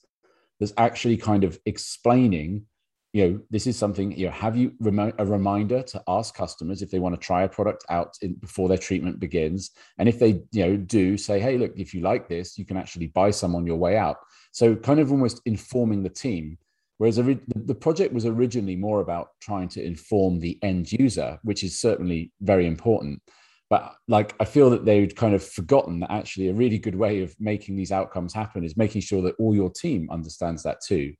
that's 0.60 0.74
actually 0.76 1.18
kind 1.18 1.44
of 1.44 1.60
explaining, 1.68 2.66
you 3.14 3.30
know, 3.30 3.40
this 3.52 3.68
is 3.68 3.78
something, 3.78 4.18
you 4.18 4.26
know, 4.26 4.32
have 4.32 4.58
you 4.58 4.74
a 4.82 5.24
reminder 5.24 5.84
to 5.84 6.02
ask 6.08 6.34
customers 6.34 6.82
if 6.82 6.90
they 6.90 6.98
want 6.98 7.14
to 7.14 7.24
try 7.24 7.44
a 7.44 7.48
product 7.48 7.86
out 7.90 8.18
in, 8.24 8.34
before 8.34 8.68
their 8.68 8.80
treatment 8.80 9.20
begins. 9.20 9.70
And 10.00 10.10
if 10.10 10.18
they, 10.18 10.42
you 10.52 10.66
know, 10.66 10.78
do 10.78 11.16
say, 11.16 11.40
hey, 11.40 11.60
look, 11.60 11.74
if 11.78 11.94
you 11.94 12.02
like 12.02 12.28
this, 12.28 12.58
you 12.58 12.66
can 12.66 12.76
actually 12.76 13.08
buy 13.08 13.30
some 13.30 13.54
on 13.54 13.68
your 13.68 13.78
way 13.78 13.98
out. 13.98 14.18
So 14.52 14.76
kind 14.76 15.00
of 15.00 15.12
almost 15.12 15.42
informing 15.46 16.02
the 16.02 16.10
team. 16.10 16.58
Whereas 16.98 17.18
the 17.18 17.78
project 17.80 18.16
was 18.16 18.26
originally 18.26 18.78
more 18.78 19.02
about 19.02 19.28
trying 19.40 19.70
to 19.70 19.84
inform 19.84 20.40
the 20.40 20.58
end 20.64 20.92
user, 20.92 21.38
which 21.44 21.64
is 21.64 21.78
certainly 21.80 22.32
very 22.42 22.66
important 22.66 23.22
but 23.70 23.96
like 24.08 24.36
i 24.40 24.46
feel 24.46 24.70
that 24.70 24.86
they'd 24.86 25.16
kind 25.16 25.34
of 25.34 25.44
forgotten 25.44 26.00
that 26.00 26.12
actually 26.12 26.50
a 26.50 26.54
really 26.54 26.78
good 26.78 26.96
way 26.96 27.22
of 27.22 27.36
making 27.40 27.76
these 27.76 27.92
outcomes 27.92 28.34
happen 28.34 28.64
is 28.64 28.78
making 28.78 29.02
sure 29.02 29.22
that 29.22 29.36
all 29.40 29.56
your 29.56 29.70
team 29.70 30.08
understands 30.12 30.64
that 30.64 30.78
too. 30.86 31.14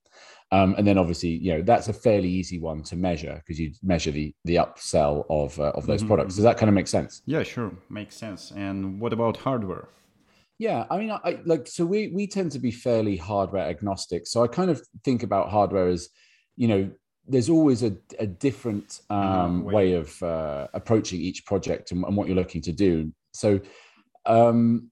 Um, 0.52 0.76
and 0.78 0.86
then 0.88 0.98
obviously 0.98 1.30
you 1.30 1.54
know 1.54 1.62
that's 1.64 1.88
a 1.88 1.94
fairly 1.94 2.30
easy 2.30 2.60
one 2.60 2.84
to 2.84 2.96
measure 2.96 3.42
because 3.42 3.60
you 3.60 3.72
measure 3.82 4.12
the 4.12 4.34
the 4.46 4.56
upsell 4.56 5.26
of 5.30 5.60
uh, 5.60 5.72
of 5.72 5.86
those 5.88 6.02
mm-hmm. 6.02 6.08
products. 6.08 6.36
Does 6.36 6.44
that 6.44 6.58
kind 6.58 6.70
of 6.70 6.76
make 6.76 6.88
sense? 6.88 7.24
Yeah 7.26 7.44
sure. 7.44 7.72
Makes 7.90 8.16
sense. 8.16 8.52
And 8.56 9.00
what 9.02 9.12
about 9.12 9.38
hardware? 9.38 9.90
Yeah, 10.58 10.86
I 10.90 10.98
mean, 10.98 11.12
I 11.12 11.40
like 11.46 11.68
so 11.68 11.86
we 11.86 12.10
we 12.10 12.28
tend 12.28 12.52
to 12.54 12.60
be 12.60 12.72
fairly 12.72 13.18
hardware 13.18 13.68
agnostic. 13.68 14.28
So 14.28 14.44
I 14.44 14.48
kind 14.48 14.70
of 14.70 14.82
think 15.04 15.24
about 15.24 15.50
hardware 15.50 15.88
as, 15.90 16.10
you 16.56 16.68
know, 16.68 16.92
there's 17.28 17.50
always 17.50 17.84
a, 17.84 17.96
a 18.20 18.28
different 18.28 19.02
um, 19.10 19.64
way. 19.64 19.74
way. 19.74 19.94
of 19.94 20.22
uh, 20.24 20.68
approaching 20.74 21.22
each 21.22 21.46
project 21.46 21.92
and, 21.92 22.04
and, 22.04 22.16
what 22.16 22.28
you're 22.28 22.36
looking 22.36 22.62
to 22.62 22.72
do. 22.72 23.12
So, 23.34 23.60
um, 24.26 24.92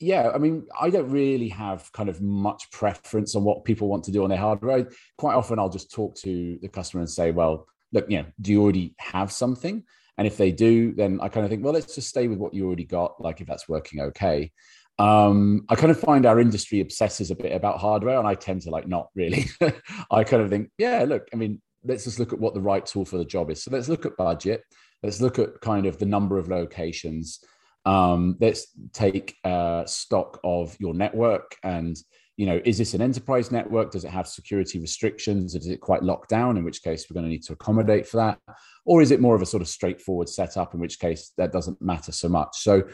yeah, 0.00 0.30
I 0.34 0.38
mean, 0.38 0.66
I 0.80 0.90
don't 0.90 1.10
really 1.10 1.48
have 1.48 1.90
kind 1.92 2.08
of 2.08 2.20
much 2.20 2.70
preference 2.70 3.34
on 3.34 3.44
what 3.44 3.64
people 3.64 3.88
want 3.88 4.04
to 4.04 4.12
do 4.12 4.22
on 4.22 4.30
their 4.30 4.38
hardware. 4.38 4.78
I, 4.78 4.86
quite 5.16 5.34
often, 5.34 5.58
I'll 5.58 5.68
just 5.68 5.92
talk 5.92 6.14
to 6.16 6.58
the 6.62 6.68
customer 6.68 7.00
and 7.00 7.10
say, 7.10 7.30
"Well, 7.30 7.66
look, 7.92 8.08
you 8.08 8.18
know, 8.18 8.26
do 8.40 8.52
you 8.52 8.62
already 8.62 8.94
have 8.98 9.32
something?" 9.32 9.84
And 10.18 10.26
if 10.26 10.36
they 10.36 10.50
do, 10.50 10.92
then 10.94 11.20
I 11.22 11.28
kind 11.28 11.44
of 11.44 11.50
think, 11.50 11.64
well, 11.64 11.72
let's 11.72 11.94
just 11.94 12.08
stay 12.08 12.26
with 12.26 12.38
what 12.38 12.52
you 12.52 12.66
already 12.66 12.84
got, 12.84 13.20
like 13.20 13.40
if 13.40 13.46
that's 13.46 13.68
working 13.68 14.00
okay. 14.00 14.50
Um, 14.98 15.64
I 15.68 15.76
kind 15.76 15.90
of 15.90 16.00
find 16.00 16.26
our 16.26 16.40
industry 16.40 16.80
obsesses 16.80 17.30
a 17.30 17.36
bit 17.36 17.52
about 17.52 17.78
hardware, 17.78 18.18
and 18.18 18.26
I 18.26 18.34
tend 18.34 18.62
to 18.62 18.70
like 18.70 18.88
not 18.88 19.08
really. 19.14 19.46
I 20.10 20.24
kind 20.24 20.42
of 20.42 20.50
think, 20.50 20.70
yeah, 20.78 21.04
look, 21.06 21.28
I 21.32 21.36
mean, 21.36 21.60
let's 21.84 22.04
just 22.04 22.18
look 22.18 22.32
at 22.32 22.40
what 22.40 22.54
the 22.54 22.60
right 22.60 22.84
tool 22.84 23.04
for 23.04 23.18
the 23.18 23.24
job 23.24 23.50
is. 23.50 23.62
So 23.62 23.70
let's 23.70 23.88
look 23.88 24.06
at 24.06 24.16
budget. 24.16 24.62
Let's 25.02 25.20
look 25.20 25.38
at 25.38 25.60
kind 25.60 25.86
of 25.86 25.98
the 25.98 26.06
number 26.06 26.38
of 26.38 26.48
locations. 26.48 27.40
Um, 27.86 28.36
let's 28.40 28.66
take 28.92 29.36
uh, 29.44 29.84
stock 29.86 30.40
of 30.42 30.76
your 30.80 30.94
network 30.94 31.56
and 31.62 31.96
you 32.38 32.46
know, 32.46 32.60
is 32.64 32.78
this 32.78 32.94
an 32.94 33.02
enterprise 33.02 33.50
network? 33.50 33.90
Does 33.90 34.04
it 34.04 34.12
have 34.12 34.28
security 34.28 34.78
restrictions? 34.78 35.56
Is 35.56 35.66
it 35.66 35.80
quite 35.80 36.04
locked 36.04 36.30
down? 36.30 36.56
In 36.56 36.62
which 36.62 36.84
case, 36.84 37.04
we're 37.10 37.14
going 37.14 37.26
to 37.26 37.30
need 37.30 37.42
to 37.42 37.52
accommodate 37.52 38.06
for 38.06 38.18
that. 38.18 38.38
Or 38.84 39.02
is 39.02 39.10
it 39.10 39.20
more 39.20 39.34
of 39.34 39.42
a 39.42 39.46
sort 39.46 39.60
of 39.60 39.66
straightforward 39.66 40.28
setup? 40.28 40.72
In 40.72 40.78
which 40.78 41.00
case, 41.00 41.32
that 41.36 41.50
doesn't 41.50 41.82
matter 41.82 42.12
so 42.12 42.28
much. 42.28 42.50
So, 42.58 42.84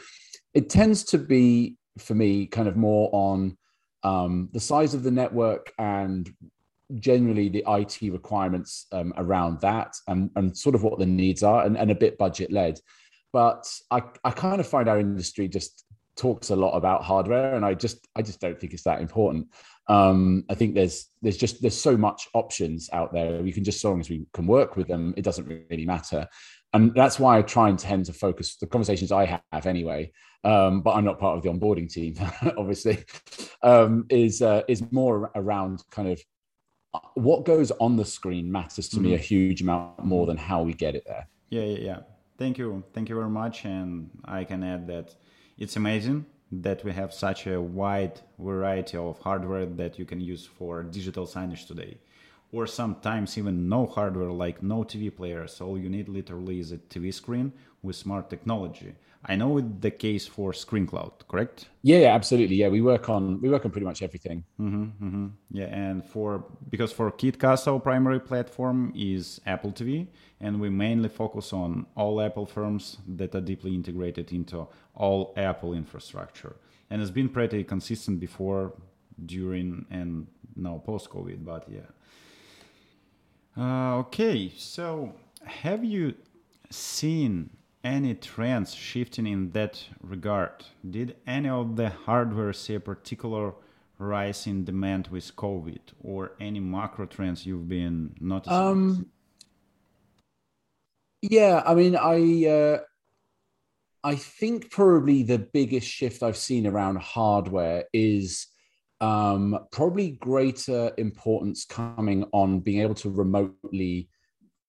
it 0.54 0.70
tends 0.70 1.04
to 1.04 1.18
be 1.18 1.76
for 1.98 2.14
me 2.14 2.46
kind 2.46 2.68
of 2.68 2.76
more 2.76 3.08
on 3.12 3.56
um, 4.02 4.48
the 4.52 4.60
size 4.60 4.94
of 4.94 5.02
the 5.02 5.10
network 5.10 5.72
and 5.78 6.32
generally 6.96 7.48
the 7.48 7.64
IT 7.66 7.98
requirements 8.12 8.86
um, 8.92 9.14
around 9.16 9.60
that 9.60 9.96
and, 10.08 10.30
and 10.36 10.56
sort 10.56 10.74
of 10.74 10.82
what 10.82 10.98
the 10.98 11.06
needs 11.06 11.42
are 11.42 11.64
and, 11.64 11.76
and 11.76 11.90
a 11.90 11.94
bit 11.94 12.18
budget 12.18 12.52
led. 12.52 12.78
But 13.32 13.66
I, 13.90 14.02
I 14.22 14.30
kind 14.30 14.60
of 14.60 14.68
find 14.68 14.88
our 14.88 15.00
industry 15.00 15.48
just 15.48 15.84
talks 16.16 16.50
a 16.50 16.56
lot 16.56 16.76
about 16.76 17.02
hardware 17.02 17.56
and 17.56 17.64
i 17.64 17.74
just 17.74 18.06
i 18.14 18.22
just 18.22 18.40
don't 18.40 18.60
think 18.60 18.72
it's 18.72 18.84
that 18.84 19.00
important. 19.00 19.48
Um 19.88 20.44
i 20.48 20.54
think 20.54 20.74
there's 20.74 21.08
there's 21.22 21.36
just 21.36 21.60
there's 21.60 21.76
so 21.76 21.96
much 21.96 22.28
options 22.34 22.88
out 22.92 23.12
there. 23.12 23.42
We 23.42 23.50
can 23.50 23.64
just 23.64 23.80
so 23.80 23.90
long 23.90 24.00
as 24.00 24.08
we 24.08 24.26
can 24.32 24.46
work 24.46 24.76
with 24.76 24.86
them 24.86 25.14
it 25.16 25.22
doesn't 25.22 25.48
really 25.48 25.86
matter 25.86 26.28
and 26.74 26.94
that's 26.94 27.18
why 27.18 27.38
i 27.38 27.42
try 27.42 27.68
and 27.68 27.78
tend 27.78 28.04
to 28.04 28.12
focus 28.12 28.56
the 28.56 28.66
conversations 28.66 29.10
i 29.10 29.24
have 29.24 29.66
anyway 29.66 30.10
um, 30.44 30.82
but 30.82 30.94
i'm 30.94 31.04
not 31.04 31.18
part 31.18 31.36
of 31.36 31.42
the 31.42 31.48
onboarding 31.48 31.90
team 31.90 32.14
obviously 32.58 33.02
um, 33.62 34.04
is 34.10 34.42
uh, 34.42 34.62
is 34.68 34.84
more 34.92 35.30
around 35.34 35.82
kind 35.90 36.08
of 36.08 36.20
uh, 36.92 36.98
what 37.14 37.44
goes 37.44 37.70
on 37.72 37.96
the 37.96 38.04
screen 38.04 38.50
matters 38.52 38.88
to 38.88 38.96
mm-hmm. 38.96 39.06
me 39.06 39.14
a 39.14 39.18
huge 39.18 39.62
amount 39.62 40.04
more 40.04 40.26
than 40.26 40.36
how 40.36 40.62
we 40.62 40.74
get 40.74 40.94
it 40.94 41.04
there 41.06 41.26
yeah 41.48 41.62
yeah 41.62 41.78
yeah 41.78 41.98
thank 42.36 42.58
you 42.58 42.84
thank 42.92 43.08
you 43.08 43.14
very 43.14 43.30
much 43.30 43.64
and 43.64 44.10
i 44.26 44.44
can 44.44 44.62
add 44.62 44.86
that 44.86 45.14
it's 45.56 45.76
amazing 45.76 46.26
that 46.62 46.84
we 46.84 46.92
have 46.92 47.12
such 47.12 47.46
a 47.46 47.60
wide 47.60 48.20
variety 48.38 48.96
of 48.96 49.18
hardware 49.20 49.66
that 49.66 49.98
you 49.98 50.04
can 50.04 50.20
use 50.20 50.46
for 50.46 50.82
digital 50.82 51.26
signage 51.26 51.66
today. 51.66 51.98
Or 52.56 52.66
sometimes 52.66 53.37
even 53.37 53.68
no 53.68 53.87
hardware 53.87 54.30
like 54.44 54.62
no 54.62 54.78
TV 54.84 55.14
players. 55.20 55.61
All 55.61 55.76
you 55.76 55.88
need 55.88 56.08
literally 56.08 56.61
is 56.61 56.70
a 56.70 56.78
TV 56.78 57.12
screen 57.12 57.52
with 57.82 57.96
smart 57.96 58.30
technology. 58.30 58.94
I 59.26 59.37
know 59.37 59.58
it's 59.58 59.66
the 59.80 59.90
case 59.90 60.26
for 60.26 60.52
ScreenCloud, 60.52 61.26
correct? 61.28 61.68
Yeah, 61.82 61.99
yeah, 61.99 62.14
absolutely. 62.14 62.56
Yeah, 62.56 62.68
we 62.68 62.80
work 62.82 63.08
on 63.08 63.40
we 63.40 63.49
work 63.49 63.64
on 63.64 63.70
pretty 63.70 63.87
much 63.87 64.02
everything. 64.02 64.44
Mm-hmm, 64.61 64.84
mm-hmm. 65.04 65.26
Yeah, 65.50 65.70
and 65.87 66.04
for 66.04 66.44
because 66.68 66.92
for 66.92 67.11
KitCast 67.11 67.66
our 67.66 67.80
primary 67.80 68.20
platform 68.20 68.92
is 68.94 69.40
Apple 69.46 69.73
TV, 69.73 70.08
and 70.40 70.61
we 70.61 70.68
mainly 70.68 71.08
focus 71.08 71.52
on 71.52 71.87
all 71.96 72.20
Apple 72.20 72.46
firms 72.46 72.99
that 73.16 73.34
are 73.34 73.40
deeply 73.40 73.75
integrated 73.75 74.30
into 74.32 74.68
all 74.94 75.32
Apple 75.37 75.73
infrastructure, 75.73 76.56
and 76.90 77.00
it's 77.00 77.11
been 77.11 77.30
pretty 77.30 77.64
consistent 77.64 78.20
before, 78.20 78.75
during, 79.25 79.87
and 79.90 80.26
now 80.54 80.82
post 80.84 81.08
COVID. 81.11 81.44
But 81.44 81.64
yeah. 81.68 81.90
Uh, 83.56 83.99
okay, 83.99 84.52
so 84.56 85.14
have 85.44 85.84
you 85.84 86.14
seen 86.70 87.50
any 87.84 88.14
trends 88.14 88.75
shifting 88.75 89.26
in 89.26 89.50
that 89.52 89.84
regard? 90.00 90.64
Did 90.88 91.16
any 91.26 91.49
of 91.49 91.76
the 91.76 91.90
hardware 91.90 92.52
see 92.52 92.75
a 92.75 92.80
particular 92.80 93.54
rise 93.99 94.46
in 94.49 94.64
demand 94.64 95.08
with 95.08 95.37
COVID, 95.37 95.80
or 96.02 96.32
any 96.40 96.58
macro 96.58 97.06
trends 97.06 97.46
you've 97.46 97.68
been 97.68 98.16
noticing? 98.20 98.52
Um, 98.52 99.06
yeah, 101.23 101.62
I 101.64 101.75
mean, 101.75 101.94
I 101.94 102.46
uh, 102.49 102.78
I 104.02 104.16
think 104.16 104.70
probably 104.70 105.23
the 105.23 105.38
biggest 105.38 105.87
shift 105.87 106.23
I've 106.25 106.37
seen 106.37 106.66
around 106.66 106.99
hardware 106.99 107.84
is 107.92 108.49
um, 109.04 109.58
probably 109.70 110.12
greater 110.12 110.90
importance 110.96 111.66
coming 111.66 112.25
on 112.32 112.61
being 112.61 112.80
able 112.80 112.94
to 112.94 113.11
remotely 113.11 114.08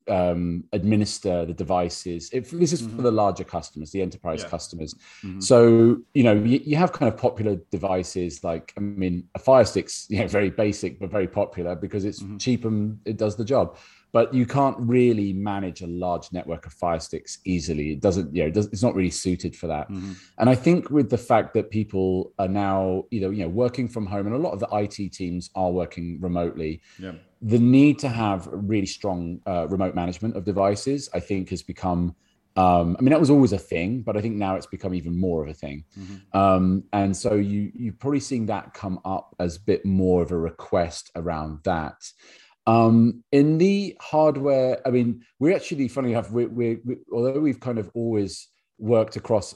um, 0.10 0.65
administer 0.74 1.46
the 1.46 1.54
devices. 1.54 2.30
If, 2.34 2.51
this 2.51 2.74
is 2.74 2.82
mm-hmm. 2.82 2.98
for 2.98 3.01
the 3.01 3.12
larger 3.12 3.46
customers, 3.46 3.92
the 3.92 4.01
enterprise 4.01 4.44
yeah. 4.44 4.50
customers. 4.50 4.94
Mm-hmm. 5.24 5.39
So 5.39 6.00
you 6.13 6.24
know 6.24 6.34
you, 6.34 6.60
you, 6.63 6.75
have 6.75 6.92
kind 6.92 7.12
of 7.12 7.18
popular 7.18 7.56
devices 7.72 8.44
like 8.44 8.74
I 8.77 8.82
mean 8.82 9.30
a 9.36 9.39
Fire 9.39 9.65
Stick's 9.65 10.06
you 10.10 10.20
know 10.20 10.27
very 10.27 10.50
basic 10.50 11.00
but 11.00 11.10
very 11.10 11.27
popular 11.27 11.75
because 11.75 12.04
it's 12.04 12.22
mm-hmm. 12.22 12.38
cheap 12.38 12.65
and 12.65 13.00
it 13.06 13.18
does 13.18 13.36
the 13.38 13.46
job. 13.46 13.77
But 14.15 14.34
you 14.34 14.45
can't 14.45 14.77
really 14.79 15.34
manage 15.34 15.81
a 15.81 15.88
large 15.88 16.31
network 16.31 16.65
of 16.65 16.72
Fire 16.72 17.01
Sticks 17.01 17.39
easily. 17.43 17.91
It 17.91 18.00
doesn't, 18.00 18.34
you 18.34 18.43
know, 18.43 18.48
it 18.48 18.53
does, 18.53 18.67
it's 18.67 18.81
not 18.81 18.95
really 18.95 19.15
suited 19.25 19.53
for 19.55 19.67
that. 19.67 19.89
Mm-hmm. 19.89 20.13
And 20.38 20.50
I 20.50 20.55
think 20.55 20.89
with 20.89 21.10
the 21.10 21.17
fact 21.17 21.53
that 21.55 21.69
people 21.69 22.31
are 22.39 22.48
now 22.48 23.03
either 23.12 23.34
you 23.34 23.43
know 23.43 23.50
working 23.50 23.89
from 23.89 24.05
home, 24.05 24.25
and 24.27 24.36
a 24.36 24.39
lot 24.39 24.53
of 24.53 24.62
the 24.62 24.69
IT 24.72 25.12
teams 25.12 25.50
are 25.53 25.72
working 25.72 26.19
remotely. 26.22 26.81
Yeah 26.98 27.12
the 27.45 27.60
need 27.60 28.00
to 28.00 28.10
have 28.10 28.48
really 28.51 28.88
strong 28.88 29.39
uh, 29.45 29.67
remote 29.67 29.93
management 29.93 30.36
of 30.36 30.43
devices, 30.43 31.10
I 31.13 31.19
think, 31.19 31.50
has 31.50 31.62
become. 31.62 32.15
Um, 32.57 32.95
I 32.98 33.01
mean, 33.01 33.12
that 33.12 33.19
was 33.19 33.29
always 33.29 33.51
a 33.51 33.57
thing, 33.57 34.01
but 34.01 34.15
I 34.15 34.22
think 34.22 34.36
now 34.36 34.55
it's 34.55 34.65
become 34.65 34.93
even 34.95 35.19
more 35.19 35.43
of 35.43 35.50
a 35.50 35.53
thing. 35.53 35.84
Mm-hmm. 36.00 36.38
Um, 36.38 36.86
and 36.93 37.15
so 37.15 37.36
you 37.36 37.72
you're 37.75 37.93
probably 37.93 38.22
seeing 38.22 38.45
that 38.48 38.74
come 38.74 39.00
up 39.05 39.36
as 39.39 39.57
a 39.57 39.60
bit 39.60 39.86
more 39.86 40.24
of 40.24 40.31
a 40.31 40.38
request 40.38 41.12
around 41.15 41.60
that. 41.65 42.01
Um, 42.67 43.24
in 43.31 43.57
the 43.57 43.95
hardware, 44.01 44.79
I 44.86 44.91
mean, 44.91 45.24
we're 45.39 45.55
actually, 45.55 45.88
funny 45.88 46.12
enough, 46.12 46.31
we, 46.31 46.45
we, 46.45 46.79
we, 46.84 46.98
although 47.12 47.39
we've 47.39 47.60
kind 47.60 47.77
of 47.77 47.91
always 47.93 48.48
worked 48.79 49.15
across 49.15 49.55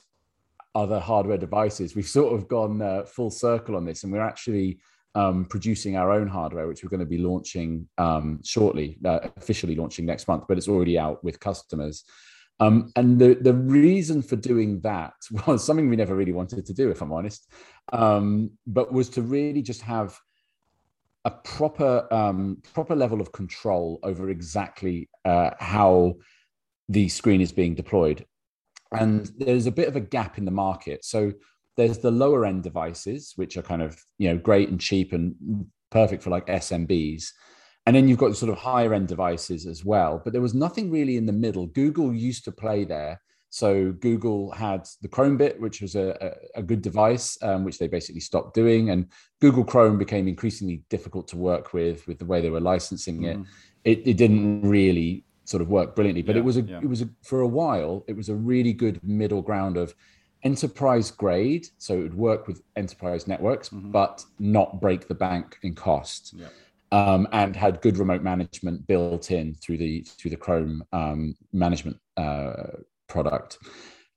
other 0.75 0.99
hardware 0.99 1.37
devices, 1.37 1.95
we've 1.95 2.07
sort 2.07 2.33
of 2.33 2.47
gone 2.47 2.81
uh, 2.81 3.03
full 3.05 3.31
circle 3.31 3.75
on 3.75 3.85
this, 3.85 4.03
and 4.03 4.13
we're 4.13 4.21
actually 4.21 4.79
um, 5.15 5.45
producing 5.45 5.97
our 5.97 6.11
own 6.11 6.27
hardware, 6.27 6.67
which 6.67 6.83
we're 6.83 6.89
going 6.89 6.99
to 6.99 7.05
be 7.05 7.17
launching 7.17 7.87
um, 7.97 8.39
shortly, 8.43 8.97
uh, 9.03 9.19
officially 9.37 9.75
launching 9.75 10.05
next 10.05 10.27
month, 10.27 10.43
but 10.47 10.57
it's 10.57 10.67
already 10.67 10.99
out 10.99 11.23
with 11.23 11.39
customers. 11.39 12.03
Um, 12.59 12.91
and 12.95 13.17
the, 13.17 13.35
the 13.35 13.53
reason 13.53 14.21
for 14.21 14.35
doing 14.35 14.81
that 14.81 15.13
was 15.47 15.63
something 15.63 15.89
we 15.89 15.95
never 15.95 16.15
really 16.15 16.33
wanted 16.33 16.65
to 16.65 16.73
do, 16.73 16.91
if 16.91 17.01
I'm 17.01 17.11
honest, 17.11 17.51
um, 17.91 18.51
but 18.67 18.93
was 18.93 19.09
to 19.11 19.21
really 19.21 19.61
just 19.61 19.81
have 19.81 20.19
a 21.25 21.31
proper 21.31 22.07
um, 22.11 22.61
proper 22.73 22.95
level 22.95 23.21
of 23.21 23.31
control 23.31 23.99
over 24.03 24.29
exactly 24.29 25.09
uh, 25.25 25.51
how 25.59 26.15
the 26.88 27.09
screen 27.09 27.41
is 27.41 27.51
being 27.51 27.75
deployed. 27.75 28.25
And 28.91 29.29
there's 29.38 29.67
a 29.67 29.71
bit 29.71 29.88
of 29.88 29.95
a 29.95 30.01
gap 30.01 30.38
in 30.38 30.45
the 30.45 30.51
market. 30.51 31.05
So 31.05 31.33
there's 31.77 31.99
the 31.99 32.11
lower 32.11 32.45
end 32.45 32.63
devices, 32.63 33.33
which 33.35 33.57
are 33.57 33.61
kind 33.61 33.81
of 33.81 34.01
you 34.17 34.29
know 34.29 34.38
great 34.38 34.69
and 34.69 34.79
cheap 34.79 35.13
and 35.13 35.35
perfect 35.91 36.23
for 36.23 36.29
like 36.29 36.47
SMBs. 36.47 37.27
And 37.85 37.95
then 37.95 38.07
you've 38.07 38.19
got 38.19 38.35
sort 38.35 38.51
of 38.51 38.57
higher 38.57 38.93
end 38.93 39.07
devices 39.07 39.65
as 39.65 39.83
well. 39.83 40.21
But 40.23 40.33
there 40.33 40.41
was 40.41 40.53
nothing 40.53 40.91
really 40.91 41.17
in 41.17 41.25
the 41.25 41.31
middle. 41.33 41.67
Google 41.67 42.13
used 42.13 42.43
to 42.45 42.51
play 42.51 42.83
there. 42.83 43.21
So 43.49 43.91
Google 43.93 44.51
had 44.51 44.87
the 45.01 45.07
Chromebit, 45.07 45.59
which 45.59 45.81
was 45.81 45.95
a, 45.95 46.35
a, 46.55 46.59
a 46.59 46.63
good 46.63 46.81
device, 46.81 47.37
um, 47.41 47.63
which 47.63 47.79
they 47.79 47.87
basically 47.87 48.21
stopped 48.21 48.53
doing. 48.53 48.91
And 48.91 49.07
Google 49.41 49.63
Chrome 49.63 49.97
became 49.97 50.27
increasingly 50.27 50.83
difficult 50.89 51.27
to 51.29 51.37
work 51.37 51.73
with, 51.73 52.07
with 52.07 52.19
the 52.19 52.25
way 52.25 52.41
they 52.41 52.49
were 52.49 52.59
licensing 52.59 53.21
mm-hmm. 53.21 53.43
it. 53.83 53.99
it. 53.99 54.07
It 54.07 54.17
didn't 54.17 54.61
really 54.61 55.23
sort 55.45 55.61
of 55.61 55.69
work 55.69 55.95
brilliantly, 55.95 56.21
but 56.21 56.35
yeah, 56.35 56.41
it 56.41 56.45
was 56.45 56.57
a, 56.57 56.61
yeah. 56.61 56.79
it 56.79 56.87
was 56.87 57.01
a, 57.01 57.09
for 57.23 57.41
a 57.41 57.47
while, 57.47 58.05
it 58.07 58.15
was 58.15 58.29
a 58.29 58.35
really 58.35 58.71
good 58.71 59.03
middle 59.03 59.41
ground 59.41 59.77
of 59.77 59.95
enterprise 60.43 61.09
grade, 61.09 61.67
so 61.79 61.95
it 61.95 62.03
would 62.03 62.13
work 62.13 62.47
with 62.47 62.61
enterprise 62.75 63.27
networks, 63.27 63.69
mm-hmm. 63.69 63.91
but 63.91 64.23
not 64.37 64.79
break 64.79 65.07
the 65.07 65.15
bank 65.15 65.57
in 65.63 65.73
cost. 65.73 66.35
Yeah. 66.37 66.47
Um, 66.91 67.27
and 67.31 67.55
had 67.55 67.81
good 67.81 67.97
remote 67.97 68.23
management 68.23 68.87
built 68.87 69.29
in 69.29 69.53
through 69.53 69.77
the 69.77 70.01
through 70.01 70.31
the 70.31 70.37
Chrome 70.37 70.83
um, 70.91 71.35
management 71.53 71.97
uh, 72.17 72.77
product. 73.09 73.57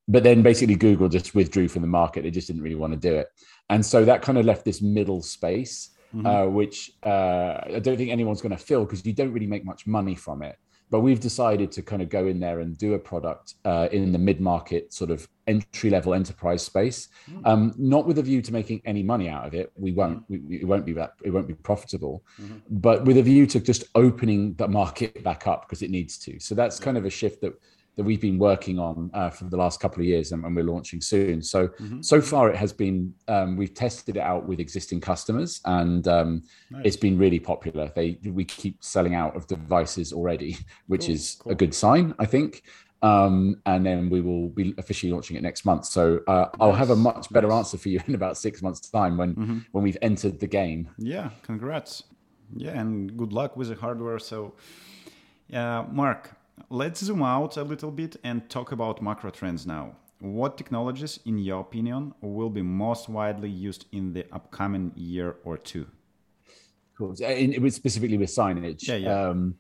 but 0.08 0.22
then 0.22 0.42
basically 0.42 0.75
Google 0.75 1.08
just 1.08 1.34
withdrew 1.34 1.68
from 1.68 1.82
the 1.82 1.88
market. 1.88 2.22
They 2.22 2.30
just 2.30 2.46
didn't 2.49 2.62
really 2.62 2.76
want 2.76 2.92
to 2.92 2.99
do 2.99 3.14
it, 3.14 3.28
and 3.70 3.84
so 3.84 4.04
that 4.04 4.22
kind 4.22 4.38
of 4.38 4.44
left 4.44 4.64
this 4.64 4.82
middle 4.82 5.22
space, 5.22 5.90
mm-hmm. 6.14 6.26
uh, 6.26 6.46
which 6.46 6.92
uh, 7.04 7.61
I 7.76 7.80
don't 7.80 7.96
think 7.96 8.11
anyone's 8.11 8.42
going 8.42 8.56
to 8.56 8.62
fill 8.62 8.84
because 8.84 9.04
you 9.06 9.12
don't 9.12 9.32
really 9.32 9.46
make 9.46 9.64
much 9.64 9.87
money 9.87 10.14
from 10.14 10.42
it. 10.42 10.56
But 10.90 11.00
we've 11.00 11.20
decided 11.20 11.72
to 11.72 11.80
kind 11.80 12.02
of 12.02 12.11
go 12.11 12.26
in 12.26 12.38
there 12.38 12.61
and 12.61 12.76
do 12.76 12.92
a 12.92 12.99
product 12.99 13.54
uh, 13.64 13.88
in 13.92 14.12
the 14.12 14.18
mid-market 14.18 14.92
sort 14.92 15.11
of 15.11 15.26
entry-level 15.46 16.12
enterprise 16.12 16.62
space, 16.62 17.08
mm-hmm. 17.30 17.46
um, 17.46 17.72
not 17.78 18.06
with 18.06 18.18
a 18.18 18.22
view 18.22 18.42
to 18.42 18.52
making 18.52 18.82
any 18.84 19.02
money 19.02 19.26
out 19.26 19.46
of 19.46 19.54
it. 19.54 19.72
We 19.75 19.92
won't. 19.92 20.30
Mm-hmm. 20.30 20.49
We, 20.49 20.56
it 20.61 20.66
won't 20.66 20.84
be 20.84 20.92
that. 20.94 21.14
It 21.25 21.30
won't 21.30 21.49
be 21.49 21.54
profitable, 21.54 22.22
mm-hmm. 22.38 22.58
but 22.68 23.06
with 23.06 23.16
a 23.16 23.22
view 23.22 23.46
to 23.46 23.61
just 23.61 23.84
opening 23.94 24.52
the 24.54 24.68
market 24.68 25.25
back 25.25 25.46
up 25.46 25.62
because 25.62 25.80
it 25.80 25.90
needs 25.90 26.18
to. 26.18 26.38
So 26.40 26.54
that's 26.54 26.78
kind 26.78 26.99
of 26.99 27.06
a 27.06 27.11
shift 27.11 27.40
that 27.40 27.54
that 27.96 28.04
we've 28.04 28.20
been 28.20 28.38
working 28.38 28.78
on 28.78 29.11
uh, 29.12 29.28
for 29.28 29.44
the 29.44 29.56
last 29.56 29.80
couple 29.80 30.00
of 30.00 30.06
years 30.06 30.32
and, 30.32 30.44
and 30.44 30.56
we're 30.56 30.64
launching 30.64 31.00
soon. 31.00 31.42
So, 31.42 31.68
mm-hmm. 31.68 32.00
so 32.00 32.20
far 32.20 32.49
it 32.49 32.56
has 32.56 32.72
been, 32.72 33.12
um, 33.28 33.56
we've 33.56 33.75
tested 33.75 34.16
it 34.16 34.20
out 34.20 34.46
with 34.46 34.61
existing 34.61 35.00
customers 35.00 35.61
and 35.66 36.08
um, 36.08 36.42
nice. 36.70 36.82
it's 36.87 36.96
been 36.96 37.18
really 37.18 37.38
popular. 37.38 37.92
They, 37.94 38.18
we 38.25 38.44
keep 38.44 38.82
selling 38.82 39.14
out 39.14 39.37
of 39.37 39.46
devices 39.46 40.12
already, 40.12 40.56
which 40.87 41.06
cool, 41.06 41.14
is 41.14 41.37
cool. 41.42 41.52
a 41.52 41.54
good 41.54 41.75
sign, 41.75 42.14
I 42.18 42.25
think. 42.25 42.62
Um, 43.02 43.61
and 43.66 43.84
then 43.84 44.08
we 44.08 44.20
will 44.20 44.49
be 44.49 44.75
officially 44.78 45.12
launching 45.12 45.37
it 45.37 45.42
next 45.42 45.64
month. 45.64 45.87
So 45.87 46.20
uh, 46.28 46.32
nice. 46.32 46.50
I'll 46.61 46.72
have 46.72 46.90
a 46.90 46.96
much 46.96 47.30
better 47.30 47.49
nice. 47.49 47.58
answer 47.58 47.78
for 47.78 47.88
you 47.88 48.00
in 48.06 48.14
about 48.14 48.38
six 48.38 48.62
months' 48.62 48.88
time 48.88 49.16
when 49.16 49.34
mm-hmm. 49.34 49.58
when 49.72 49.84
we've 49.84 49.99
entered 50.02 50.38
the 50.38 50.46
game. 50.46 50.88
Yeah, 50.99 51.30
congrats. 51.42 52.04
Yeah, 52.54 52.78
and 52.78 53.16
good 53.16 53.32
luck 53.32 53.56
with 53.56 53.68
the 53.68 53.75
hardware. 53.75 54.18
So, 54.18 54.54
uh, 55.52 55.84
Mark, 55.90 56.37
Let's 56.71 57.04
zoom 57.04 57.23
out 57.23 57.56
a 57.56 57.64
little 57.64 57.90
bit 57.90 58.16
and 58.25 58.49
talk 58.49 58.73
about 58.73 59.02
macro 59.02 59.30
trends 59.30 59.66
now. 59.66 59.97
What 60.21 60.56
technologies, 60.56 61.18
in 61.25 61.38
your 61.38 61.61
opinion, 61.61 62.14
will 62.21 62.50
be 62.50 62.62
most 62.62 63.09
widely 63.09 63.50
used 63.50 63.87
in 63.92 64.12
the 64.12 64.25
upcoming 64.32 64.92
year 64.94 65.37
or 65.44 65.56
two? 65.59 65.87
Cool. 66.97 67.16
It 67.18 67.61
was 67.61 67.75
specifically 67.75 68.18
with 68.18 68.30
signage. 68.30 68.87
Yeah, 68.87 68.97
yeah. 68.97 69.28
Um, 69.28 69.56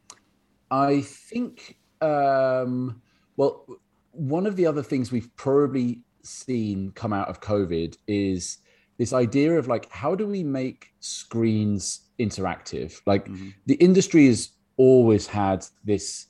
I 0.70 1.00
think, 1.00 1.78
um, 2.00 3.02
well, 3.36 3.66
one 4.12 4.46
of 4.46 4.56
the 4.56 4.66
other 4.66 4.82
things 4.82 5.10
we've 5.10 5.34
probably 5.36 6.02
seen 6.22 6.92
come 6.92 7.12
out 7.12 7.28
of 7.28 7.40
COVID 7.40 7.96
is 8.06 8.58
this 8.98 9.12
idea 9.12 9.58
of 9.58 9.66
like, 9.66 9.90
how 9.90 10.14
do 10.14 10.26
we 10.26 10.44
make 10.44 10.94
screens 11.00 12.02
interactive? 12.20 13.00
Like, 13.06 13.26
mm-hmm. 13.26 13.48
the 13.66 13.74
industry 13.74 14.26
has 14.28 14.50
always 14.76 15.26
had 15.26 15.66
this 15.84 16.26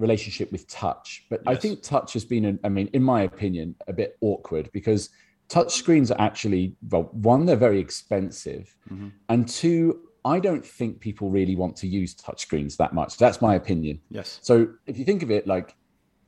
relationship 0.00 0.50
with 0.50 0.66
touch. 0.66 1.26
But 1.30 1.42
yes. 1.46 1.56
I 1.56 1.60
think 1.60 1.82
touch 1.82 2.14
has 2.14 2.24
been, 2.24 2.58
I 2.64 2.68
mean, 2.68 2.88
in 2.92 3.02
my 3.02 3.22
opinion, 3.22 3.76
a 3.86 3.92
bit 3.92 4.16
awkward 4.20 4.70
because 4.72 5.10
touch 5.48 5.74
screens 5.74 6.10
are 6.10 6.20
actually, 6.20 6.74
well, 6.90 7.10
one, 7.12 7.44
they're 7.46 7.56
very 7.56 7.78
expensive. 7.78 8.74
Mm-hmm. 8.90 9.08
And 9.28 9.48
two, 9.48 10.00
I 10.24 10.40
don't 10.40 10.64
think 10.64 11.00
people 11.00 11.30
really 11.30 11.56
want 11.56 11.76
to 11.76 11.86
use 11.86 12.14
touch 12.14 12.40
screens 12.40 12.76
that 12.78 12.92
much. 12.94 13.16
That's 13.16 13.40
my 13.40 13.54
opinion. 13.54 14.00
Yes. 14.10 14.38
So 14.42 14.68
if 14.86 14.98
you 14.98 15.04
think 15.04 15.22
of 15.22 15.30
it 15.30 15.46
like 15.46 15.76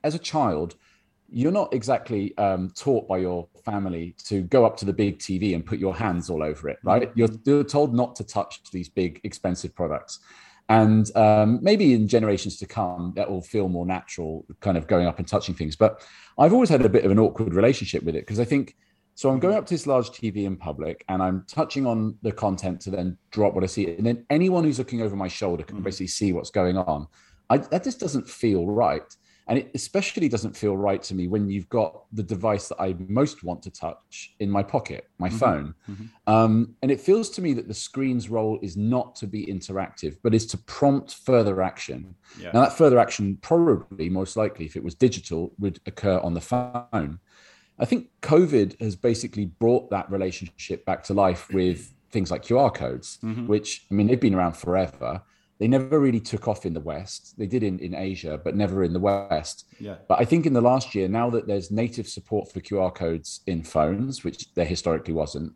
as 0.03 0.15
a 0.15 0.19
child, 0.19 0.75
you're 1.29 1.51
not 1.51 1.73
exactly 1.73 2.37
um, 2.37 2.71
taught 2.75 3.07
by 3.07 3.17
your 3.17 3.47
family 3.65 4.15
to 4.25 4.41
go 4.43 4.65
up 4.65 4.77
to 4.77 4.85
the 4.85 4.93
big 4.93 5.17
TV 5.17 5.55
and 5.55 5.65
put 5.65 5.79
your 5.79 5.95
hands 5.95 6.29
all 6.29 6.43
over 6.43 6.69
it, 6.69 6.77
right? 6.83 7.09
Mm-hmm. 7.09 7.19
You're, 7.19 7.29
you're 7.45 7.63
told 7.63 7.95
not 7.95 8.15
to 8.17 8.23
touch 8.23 8.61
these 8.71 8.87
big, 8.87 9.19
expensive 9.23 9.73
products. 9.73 10.19
And 10.69 11.15
um, 11.15 11.59
maybe 11.61 11.93
in 11.93 12.07
generations 12.07 12.57
to 12.57 12.65
come, 12.65 13.13
that 13.15 13.29
will 13.29 13.41
feel 13.41 13.67
more 13.67 13.85
natural, 13.85 14.45
kind 14.61 14.77
of 14.77 14.87
going 14.87 15.07
up 15.07 15.19
and 15.19 15.27
touching 15.27 15.55
things. 15.55 15.75
But 15.75 16.01
I've 16.37 16.53
always 16.53 16.69
had 16.69 16.85
a 16.85 16.89
bit 16.89 17.05
of 17.05 17.11
an 17.11 17.19
awkward 17.19 17.53
relationship 17.53 18.03
with 18.03 18.15
it 18.15 18.21
because 18.21 18.39
I 18.39 18.45
think 18.45 18.75
so. 19.15 19.29
I'm 19.29 19.39
going 19.39 19.55
up 19.55 19.65
to 19.67 19.73
this 19.73 19.85
large 19.85 20.09
TV 20.09 20.45
in 20.45 20.55
public 20.55 21.03
and 21.09 21.21
I'm 21.21 21.45
touching 21.47 21.85
on 21.85 22.17
the 22.21 22.31
content 22.31 22.79
to 22.81 22.89
then 22.89 23.17
drop 23.31 23.53
what 23.53 23.63
I 23.63 23.67
see. 23.67 23.93
And 23.95 24.05
then 24.05 24.25
anyone 24.29 24.63
who's 24.63 24.79
looking 24.79 25.01
over 25.01 25.15
my 25.15 25.27
shoulder 25.27 25.63
can 25.63 25.77
mm-hmm. 25.77 25.83
basically 25.83 26.07
see 26.07 26.31
what's 26.31 26.49
going 26.49 26.77
on. 26.77 27.07
I, 27.49 27.57
that 27.57 27.83
just 27.83 27.99
doesn't 27.99 28.27
feel 28.27 28.65
right. 28.65 29.03
And 29.47 29.59
it 29.59 29.71
especially 29.73 30.29
doesn't 30.29 30.55
feel 30.55 30.77
right 30.77 31.03
to 31.03 31.15
me 31.15 31.27
when 31.27 31.49
you've 31.49 31.67
got 31.67 32.05
the 32.13 32.23
device 32.23 32.69
that 32.69 32.79
I 32.79 32.95
most 33.07 33.43
want 33.43 33.61
to 33.63 33.71
touch 33.71 34.35
in 34.39 34.49
my 34.49 34.63
pocket, 34.63 35.09
my 35.17 35.27
mm-hmm. 35.27 35.37
phone. 35.37 35.75
Mm-hmm. 35.89 36.33
Um, 36.33 36.75
and 36.81 36.89
it 36.89 37.01
feels 37.01 37.29
to 37.31 37.41
me 37.41 37.53
that 37.53 37.67
the 37.67 37.73
screen's 37.73 38.29
role 38.29 38.57
is 38.61 38.77
not 38.77 39.15
to 39.17 39.27
be 39.27 39.45
interactive, 39.45 40.17
but 40.23 40.33
is 40.33 40.45
to 40.47 40.57
prompt 40.59 41.15
further 41.15 41.61
action. 41.61 42.15
Yeah. 42.39 42.51
Now, 42.53 42.61
that 42.61 42.77
further 42.77 42.99
action 42.99 43.37
probably, 43.41 44.09
most 44.09 44.37
likely, 44.37 44.65
if 44.65 44.77
it 44.77 44.83
was 44.83 44.95
digital, 44.95 45.51
would 45.59 45.79
occur 45.85 46.19
on 46.19 46.33
the 46.33 46.41
phone. 46.41 47.19
I 47.79 47.85
think 47.85 48.09
COVID 48.21 48.79
has 48.79 48.95
basically 48.95 49.47
brought 49.47 49.89
that 49.89 50.09
relationship 50.09 50.85
back 50.85 51.03
to 51.05 51.13
life 51.13 51.49
with 51.51 51.91
things 52.11 52.31
like 52.31 52.43
QR 52.43 52.73
codes, 52.73 53.19
mm-hmm. 53.23 53.47
which, 53.47 53.85
I 53.91 53.95
mean, 53.95 54.07
they've 54.07 54.19
been 54.19 54.35
around 54.35 54.55
forever 54.55 55.21
they 55.59 55.67
never 55.67 55.99
really 55.99 56.19
took 56.19 56.47
off 56.47 56.65
in 56.65 56.73
the 56.73 56.79
West. 56.79 57.35
They 57.37 57.47
did 57.47 57.63
in, 57.63 57.79
in 57.79 57.93
Asia, 57.93 58.39
but 58.43 58.55
never 58.55 58.83
in 58.83 58.93
the 58.93 58.99
West. 58.99 59.65
Yeah. 59.79 59.95
But 60.07 60.19
I 60.19 60.25
think 60.25 60.45
in 60.45 60.53
the 60.53 60.61
last 60.61 60.95
year, 60.95 61.07
now 61.07 61.29
that 61.29 61.47
there's 61.47 61.71
native 61.71 62.07
support 62.07 62.51
for 62.51 62.59
QR 62.59 62.93
codes 62.93 63.41
in 63.47 63.63
phones, 63.63 64.23
which 64.23 64.53
there 64.55 64.65
historically 64.65 65.13
wasn't, 65.13 65.53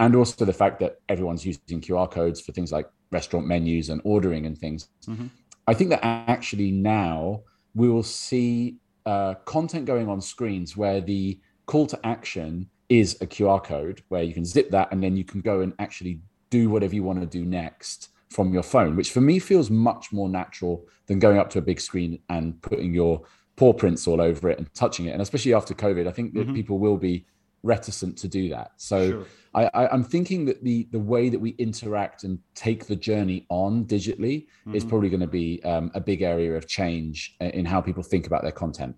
and 0.00 0.14
also 0.14 0.44
the 0.44 0.52
fact 0.52 0.78
that 0.80 0.96
everyone's 1.08 1.44
using 1.44 1.80
QR 1.80 2.10
codes 2.10 2.40
for 2.40 2.52
things 2.52 2.70
like 2.70 2.88
restaurant 3.10 3.46
menus 3.46 3.88
and 3.88 4.00
ordering 4.04 4.46
and 4.46 4.56
things, 4.56 4.88
mm-hmm. 5.06 5.26
I 5.66 5.74
think 5.74 5.90
that 5.90 6.04
actually 6.04 6.70
now 6.70 7.42
we 7.74 7.88
will 7.88 8.02
see 8.02 8.76
uh, 9.06 9.34
content 9.44 9.86
going 9.86 10.08
on 10.08 10.20
screens 10.20 10.76
where 10.76 11.00
the 11.00 11.40
call 11.66 11.86
to 11.86 12.06
action 12.06 12.68
is 12.88 13.16
a 13.20 13.26
QR 13.26 13.62
code 13.62 14.02
where 14.08 14.22
you 14.22 14.34
can 14.34 14.44
zip 14.44 14.70
that 14.70 14.88
and 14.92 15.02
then 15.02 15.16
you 15.16 15.24
can 15.24 15.40
go 15.40 15.60
and 15.60 15.74
actually 15.78 16.20
do 16.50 16.70
whatever 16.70 16.94
you 16.94 17.02
want 17.02 17.20
to 17.20 17.26
do 17.26 17.44
next 17.44 18.10
from 18.30 18.52
your 18.52 18.62
phone, 18.62 18.96
which 18.96 19.10
for 19.10 19.20
me 19.20 19.38
feels 19.38 19.70
much 19.70 20.12
more 20.12 20.28
natural 20.28 20.86
than 21.06 21.18
going 21.18 21.38
up 21.38 21.50
to 21.50 21.58
a 21.58 21.62
big 21.62 21.80
screen 21.80 22.18
and 22.28 22.60
putting 22.62 22.92
your 22.92 23.22
paw 23.56 23.72
prints 23.72 24.06
all 24.06 24.20
over 24.20 24.48
it 24.48 24.58
and 24.58 24.72
touching 24.74 25.06
it. 25.06 25.10
And 25.10 25.22
especially 25.22 25.54
after 25.54 25.74
COVID, 25.74 26.06
I 26.06 26.12
think 26.12 26.34
that 26.34 26.46
mm-hmm. 26.46 26.54
people 26.54 26.78
will 26.78 26.96
be 26.96 27.26
reticent 27.62 28.16
to 28.18 28.28
do 28.28 28.48
that. 28.50 28.72
So 28.76 29.10
sure. 29.10 29.26
I, 29.54 29.70
I, 29.74 29.94
am 29.94 30.04
thinking 30.04 30.44
that 30.44 30.62
the 30.62 30.88
the 30.92 30.98
way 30.98 31.28
that 31.28 31.38
we 31.38 31.50
interact 31.58 32.22
and 32.24 32.38
take 32.54 32.86
the 32.86 32.94
journey 32.94 33.46
on 33.48 33.84
digitally 33.86 34.46
mm-hmm. 34.46 34.74
is 34.74 34.84
probably 34.84 35.08
going 35.08 35.20
to 35.20 35.26
be 35.26 35.62
um, 35.64 35.90
a 35.94 36.00
big 36.00 36.22
area 36.22 36.56
of 36.56 36.68
change 36.68 37.36
in 37.40 37.64
how 37.64 37.80
people 37.80 38.02
think 38.02 38.26
about 38.26 38.42
their 38.42 38.52
content. 38.52 38.94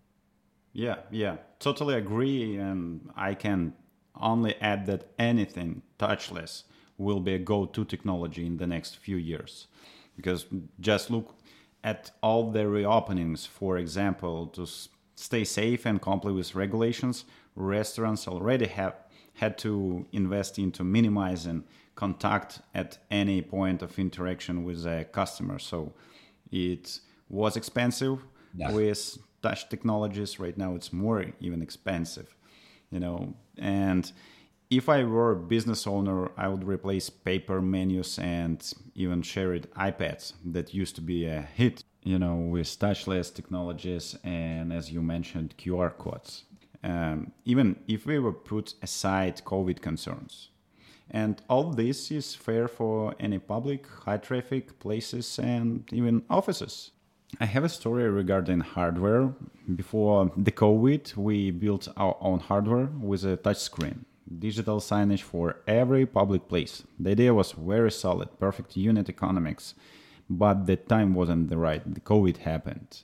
Yeah, 0.73 0.97
yeah, 1.11 1.37
totally 1.59 1.95
agree. 1.95 2.57
And 2.57 3.11
I 3.17 3.35
can 3.35 3.73
only 4.21 4.55
add 4.61 4.87
that 4.87 5.11
anything 5.19 5.83
touchless 5.99 6.65
will 7.01 7.21
be 7.21 7.35
a 7.35 7.39
go-to 7.39 7.85
technology 7.85 8.47
in 8.47 8.59
the 8.59 8.67
next 8.67 8.97
few 8.99 9.17
years. 9.17 9.67
Because 10.17 10.47
just 10.81 11.11
look 11.11 11.35
at 11.83 12.11
all 12.23 12.51
the 12.51 12.65
reopenings 12.65 13.49
for 13.49 13.79
example 13.79 14.47
to 14.49 14.67
stay 15.15 15.45
safe 15.45 15.87
and 15.87 16.03
comply 16.03 16.31
with 16.31 16.55
regulations 16.55 17.25
restaurants 17.57 18.29
already 18.29 18.67
have 18.67 18.97
had 19.33 19.57
to 19.57 20.05
invest 20.13 20.59
into 20.59 20.85
minimizing 20.85 21.65
contact 21.95 22.61
at 22.75 22.99
any 23.11 23.41
point 23.41 23.81
of 23.81 23.99
interaction 23.99 24.65
with 24.65 24.85
a 24.85 25.05
customer. 25.05 25.59
So 25.59 25.93
it 26.53 27.01
was 27.31 27.57
expensive 27.57 28.19
yeah. 28.55 28.73
with 28.73 29.19
touch 29.43 29.69
technologies. 29.71 30.39
Right 30.39 30.57
now 30.59 30.75
it's 30.75 30.93
more 30.93 31.25
even 31.41 31.63
expensive 31.63 32.37
you 32.91 33.01
know? 33.01 33.35
And 33.59 34.11
if 34.71 34.89
I 34.89 35.03
were 35.03 35.33
a 35.33 35.37
business 35.37 35.87
owner, 35.87 36.31
I 36.37 36.47
would 36.47 36.63
replace 36.63 37.11
paper 37.11 37.61
menus 37.61 38.19
and 38.21 38.63
even 38.95 39.21
shared 39.23 39.69
iPads 39.73 40.35
that 40.45 40.73
used 40.73 40.95
to 40.95 41.01
be 41.01 41.27
a 41.27 41.43
hit, 41.43 41.83
you 42.05 42.21
know, 42.21 42.37
with 42.37 42.69
touchless 42.79 43.35
technologies 43.35 44.17
and, 44.23 44.73
as 44.73 44.93
you 44.93 45.03
mentioned, 45.03 45.57
QR 45.59 45.99
codes. 45.99 46.45
Um, 46.85 47.33
even 47.45 47.81
if 47.89 48.07
we 48.07 48.21
were 48.21 48.33
put 48.33 48.75
aside 48.81 49.43
COVID 49.45 49.83
concerns. 49.83 50.51
And 51.11 51.43
all 51.51 51.73
this 51.73 52.13
is 52.13 52.37
fair 52.37 52.69
for 52.69 53.17
any 53.19 53.41
public, 53.41 53.87
high 54.05 54.19
traffic 54.19 54.79
places 54.79 55.41
and 55.41 55.83
even 55.93 56.23
offices. 56.31 56.93
I 57.41 57.47
have 57.47 57.65
a 57.65 57.69
story 57.69 58.09
regarding 58.09 58.61
hardware. 58.61 59.35
Before 59.75 60.31
the 60.37 60.53
COVID, 60.53 61.17
we 61.17 61.51
built 61.51 61.89
our 61.97 62.17
own 62.21 62.39
hardware 62.39 62.89
with 63.01 63.25
a 63.25 63.37
touchscreen 63.37 64.05
digital 64.39 64.81
signage 64.81 65.23
for 65.23 65.57
every 65.67 66.07
public 66.07 66.49
place. 66.49 66.85
The 66.99 67.11
idea 67.11 67.35
was 67.35 67.53
very 67.53 67.91
solid, 67.91 68.39
perfect 68.39 68.77
unit 68.77 69.09
economics, 69.09 69.75
but 70.29 70.67
the 70.67 70.77
time 70.77 71.15
wasn't 71.15 71.49
the 71.49 71.59
right. 71.59 71.83
The 71.95 72.01
COVID 72.01 72.39
happened. 72.39 73.03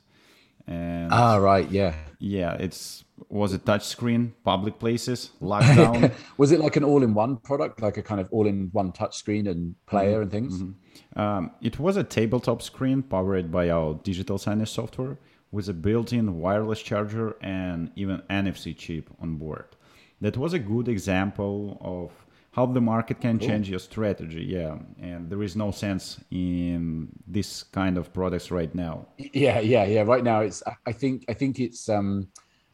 And 0.69 1.13
ah, 1.13 1.37
right, 1.37 1.71
yeah, 1.71 1.95
yeah. 2.19 2.55
It's 2.55 3.05
was 3.29 3.53
a 3.53 3.59
touch 3.59 3.87
screen, 3.87 4.35
public 4.45 4.79
places, 4.79 5.31
lockdown. 5.43 6.13
was 6.37 6.51
it 6.51 6.61
like 6.61 6.77
an 6.77 6.85
all-in-one 6.85 7.37
product, 7.39 7.81
like 7.81 7.97
a 7.97 8.03
kind 8.03 8.21
of 8.21 8.29
all-in-one 8.33 8.93
touch 8.93 9.17
screen 9.17 9.47
and 9.47 9.77
player 9.87 10.15
mm-hmm. 10.15 10.23
and 10.23 10.31
things? 10.31 10.63
Mm-hmm. 10.63 11.21
Um, 11.21 11.51
it 11.63 11.79
was 11.79 11.97
a 11.97 12.05
tabletop 12.05 12.63
screen 12.63 13.03
powered 13.03 13.51
by 13.51 13.71
our 13.71 13.95
digital 14.03 14.39
signage 14.39 14.69
software 14.69 15.19
with 15.53 15.69
a 15.69 15.73
built-in 15.73 16.39
wireless 16.41 16.83
charger 16.83 17.37
and 17.41 17.91
even 17.95 18.23
NFC 18.29 18.77
chip 18.77 19.09
on 19.21 19.37
board. 19.37 19.76
That 20.21 20.37
was 20.37 20.53
a 20.55 20.59
good 20.59 20.89
example 20.89 21.79
of 21.81 22.11
how 22.53 22.65
the 22.65 22.81
market 22.81 23.21
can 23.21 23.39
change 23.39 23.69
your 23.69 23.79
strategy. 23.79 24.43
Yeah, 24.43 24.79
and 24.99 25.29
there 25.29 25.43
is 25.43 25.57
no 25.57 25.71
sense 25.71 26.19
in 26.31 27.09
this 27.27 27.63
kind 27.65 27.99
of 27.99 28.13
products 28.15 28.51
right 28.51 28.75
now. 28.75 29.09
Yeah, 29.19 29.61
yeah, 29.61 29.85
yeah. 29.85 30.03
Right 30.03 30.25
now, 30.25 30.41
it's. 30.41 30.63
I 30.87 30.93
think. 30.93 31.27
I 31.29 31.35
think 31.35 31.61
it's. 31.61 31.89
Um, 31.89 32.29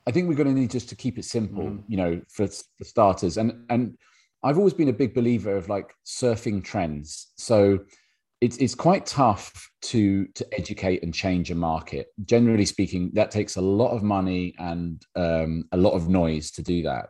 I 0.06 0.12
think 0.12 0.28
we're 0.28 0.36
going 0.36 0.54
to 0.54 0.60
need 0.60 0.70
just 0.70 0.88
to 0.90 0.96
keep 0.96 1.18
it 1.18 1.24
simple. 1.24 1.64
Mm. 1.64 1.82
You 1.88 1.96
know, 1.96 2.20
for, 2.28 2.46
for 2.46 2.84
starters, 2.84 3.38
and 3.38 3.64
and 3.70 3.98
I've 4.44 4.58
always 4.58 4.74
been 4.74 4.88
a 4.88 4.92
big 4.92 5.14
believer 5.14 5.56
of 5.56 5.68
like 5.68 5.94
surfing 6.06 6.62
trends. 6.62 7.32
So 7.36 7.80
it's 8.40 8.56
it's 8.58 8.74
quite 8.74 9.06
tough 9.06 9.68
to 9.82 10.26
to 10.26 10.46
educate 10.52 11.02
and 11.02 11.14
change 11.14 11.50
a 11.50 11.54
market. 11.54 12.08
Generally 12.24 12.66
speaking, 12.66 13.10
that 13.14 13.30
takes 13.30 13.56
a 13.56 13.60
lot 13.60 13.90
of 13.90 14.02
money 14.02 14.54
and 14.58 15.04
um, 15.16 15.64
a 15.72 15.76
lot 15.76 15.92
of 15.92 16.08
noise 16.08 16.50
to 16.52 16.62
do 16.62 16.82
that. 16.82 17.06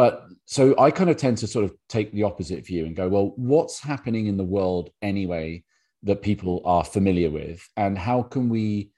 But 0.00 0.28
so 0.46 0.74
I 0.78 0.90
kind 0.90 1.10
of 1.10 1.18
tend 1.18 1.36
to 1.38 1.46
sort 1.46 1.66
of 1.66 1.74
take 1.90 2.10
the 2.10 2.22
opposite 2.22 2.64
view 2.64 2.86
and 2.86 2.96
go, 2.96 3.06
well, 3.06 3.34
what's 3.36 3.80
happening 3.80 4.28
in 4.28 4.38
the 4.38 4.50
world 4.56 4.88
anyway 5.02 5.62
that 6.04 6.22
people 6.22 6.62
are 6.64 6.84
familiar 6.84 7.28
with? 7.28 7.68
And 7.76 7.98
how 7.98 8.22
can 8.22 8.48
we 8.48 8.92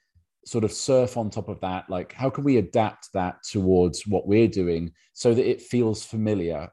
sort 0.46 0.62
of 0.62 0.70
surf 0.70 1.16
on 1.16 1.28
top 1.28 1.48
of 1.48 1.58
that? 1.62 1.90
Like, 1.90 2.12
how 2.12 2.30
can 2.30 2.44
we 2.44 2.58
adapt 2.58 3.08
that 3.14 3.42
towards 3.42 4.06
what 4.06 4.28
we're 4.28 4.46
doing 4.46 4.92
so 5.12 5.34
that 5.34 5.50
it 5.50 5.60
feels 5.60 6.04
familiar? 6.04 6.68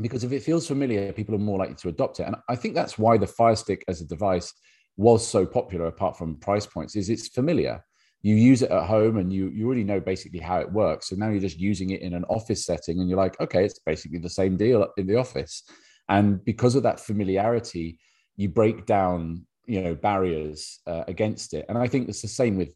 Because 0.00 0.24
if 0.24 0.32
it 0.32 0.42
feels 0.42 0.66
familiar, 0.66 1.12
people 1.12 1.34
are 1.34 1.38
more 1.38 1.58
likely 1.58 1.74
to 1.74 1.90
adopt 1.90 2.20
it. 2.20 2.22
And 2.22 2.36
I 2.48 2.56
think 2.56 2.74
that's 2.74 2.98
why 2.98 3.18
the 3.18 3.26
Fire 3.26 3.54
Stick 3.54 3.84
as 3.86 4.00
a 4.00 4.06
device 4.06 4.50
was 4.96 5.28
so 5.28 5.44
popular, 5.44 5.88
apart 5.88 6.16
from 6.16 6.36
price 6.36 6.64
points, 6.64 6.96
is 6.96 7.10
it's 7.10 7.28
familiar 7.28 7.84
you 8.22 8.34
use 8.34 8.62
it 8.62 8.70
at 8.70 8.84
home 8.84 9.16
and 9.16 9.32
you 9.32 9.48
you 9.48 9.66
already 9.66 9.84
know 9.84 10.00
basically 10.00 10.40
how 10.40 10.58
it 10.58 10.72
works. 10.72 11.08
So 11.08 11.16
now 11.16 11.28
you're 11.28 11.40
just 11.40 11.58
using 11.58 11.90
it 11.90 12.02
in 12.02 12.14
an 12.14 12.24
office 12.24 12.64
setting 12.64 13.00
and 13.00 13.08
you're 13.08 13.18
like 13.18 13.40
okay 13.40 13.64
it's 13.64 13.78
basically 13.78 14.18
the 14.18 14.30
same 14.30 14.56
deal 14.56 14.88
in 14.96 15.06
the 15.06 15.16
office. 15.16 15.62
And 16.08 16.42
because 16.44 16.74
of 16.74 16.82
that 16.84 17.00
familiarity 17.00 17.98
you 18.36 18.48
break 18.48 18.86
down 18.86 19.46
you 19.66 19.82
know 19.82 19.94
barriers 19.94 20.80
uh, 20.86 21.04
against 21.06 21.54
it. 21.54 21.66
And 21.68 21.76
i 21.76 21.86
think 21.86 22.08
it's 22.08 22.22
the 22.22 22.28
same 22.28 22.56
with 22.56 22.74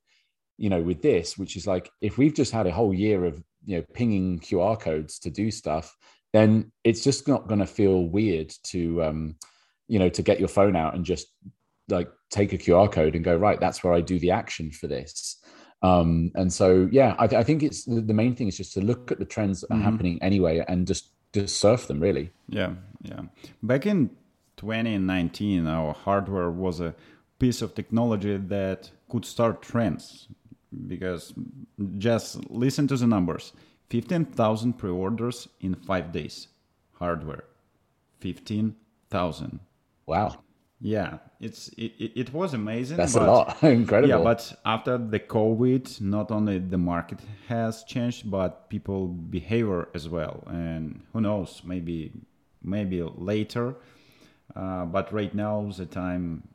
you 0.59 0.71
know 0.71 0.83
with 0.83 1.03
this 1.03 1.39
which 1.39 1.57
is 1.57 1.67
like 1.67 1.91
if 2.01 2.19
we've 2.19 2.35
just 2.35 2.53
had 2.53 2.67
a 2.67 2.73
whole 2.73 2.95
year 2.95 3.25
of 3.25 3.43
you 3.65 3.77
know 3.77 3.85
pinging 3.95 4.39
qr 4.39 4.79
codes 4.79 5.19
to 5.21 5.31
do 5.31 5.51
stuff 5.51 5.97
then 6.33 6.71
it's 6.85 7.03
just 7.03 7.27
not 7.27 7.49
going 7.49 7.61
to 7.61 7.67
feel 7.67 8.05
weird 8.05 8.53
to 8.63 9.03
um 9.03 9.37
you 9.89 9.99
know 9.99 10.09
to 10.09 10.23
get 10.23 10.39
your 10.39 10.49
phone 10.49 10.77
out 10.77 10.95
and 10.95 11.05
just 11.05 11.27
like 11.89 12.09
take 12.33 12.53
a 12.53 12.59
QR 12.59 12.91
code 12.91 13.15
and 13.15 13.25
go 13.25 13.37
right. 13.37 13.61
That's 13.61 13.85
where 13.85 13.93
I 13.93 14.01
do 14.01 14.19
the 14.19 14.31
action 14.31 14.71
for 14.73 14.87
this. 14.89 15.37
Um, 15.83 16.33
and 16.35 16.53
so, 16.53 16.89
yeah, 16.91 17.15
I, 17.19 17.25
I 17.25 17.45
think 17.45 17.63
it's 17.63 17.85
the 17.85 18.15
main 18.15 18.35
thing 18.35 18.49
is 18.49 18.57
just 18.57 18.73
to 18.75 18.81
look 18.81 19.13
at 19.13 19.19
the 19.19 19.25
trends 19.25 19.61
that 19.61 19.71
are 19.71 19.77
mm-hmm. 19.77 19.85
happening 19.85 20.19
anyway 20.23 20.65
and 20.67 20.87
just 20.87 21.11
just 21.33 21.59
surf 21.59 21.87
them 21.87 22.01
really. 22.01 22.31
Yeah, 22.49 22.75
yeah. 23.03 23.23
Back 23.63 23.87
in 23.87 24.11
2019, 24.57 25.67
our 25.67 25.95
hardware 25.95 26.51
was 26.51 26.81
a 26.81 26.95
piece 27.39 27.63
of 27.63 27.75
technology 27.75 28.37
that 28.37 28.91
could 29.09 29.25
start 29.25 29.63
trends 29.63 30.29
because 30.87 31.35
just 31.99 32.49
listen 32.51 32.87
to 32.89 32.97
the 32.97 33.07
numbers 33.07 33.53
15,000 33.91 34.75
pre 34.75 34.91
orders 34.91 35.49
in 35.61 35.75
five 35.75 36.13
days. 36.13 36.49
Hardware 36.93 37.45
15,000. 38.21 39.61
Wow. 40.07 40.43
Yeah, 40.85 41.19
it's 41.39 41.69
it, 41.79 41.93
it 42.17 42.33
was 42.35 42.55
amazing. 42.55 42.97
That's 42.97 43.13
but, 43.13 43.23
a 43.23 43.31
lot, 43.31 43.63
incredible. 43.63 44.09
Yeah, 44.09 44.25
but 44.25 44.53
after 44.65 44.99
the 44.99 45.21
COVID, 45.21 46.01
not 46.01 46.33
only 46.33 46.59
the 46.59 46.77
market 46.77 47.21
has 47.47 47.85
changed, 47.85 48.29
but 48.29 48.69
people 48.69 49.07
behavior 49.07 49.89
as 49.95 50.09
well. 50.09 50.43
And 50.49 51.05
who 51.13 51.21
knows, 51.21 51.63
maybe 51.65 52.11
maybe 52.65 53.01
later. 53.03 53.77
Uh, 54.57 54.85
but 54.87 55.13
right 55.13 55.33
now, 55.33 55.71
the 55.77 55.87
time 55.87 56.49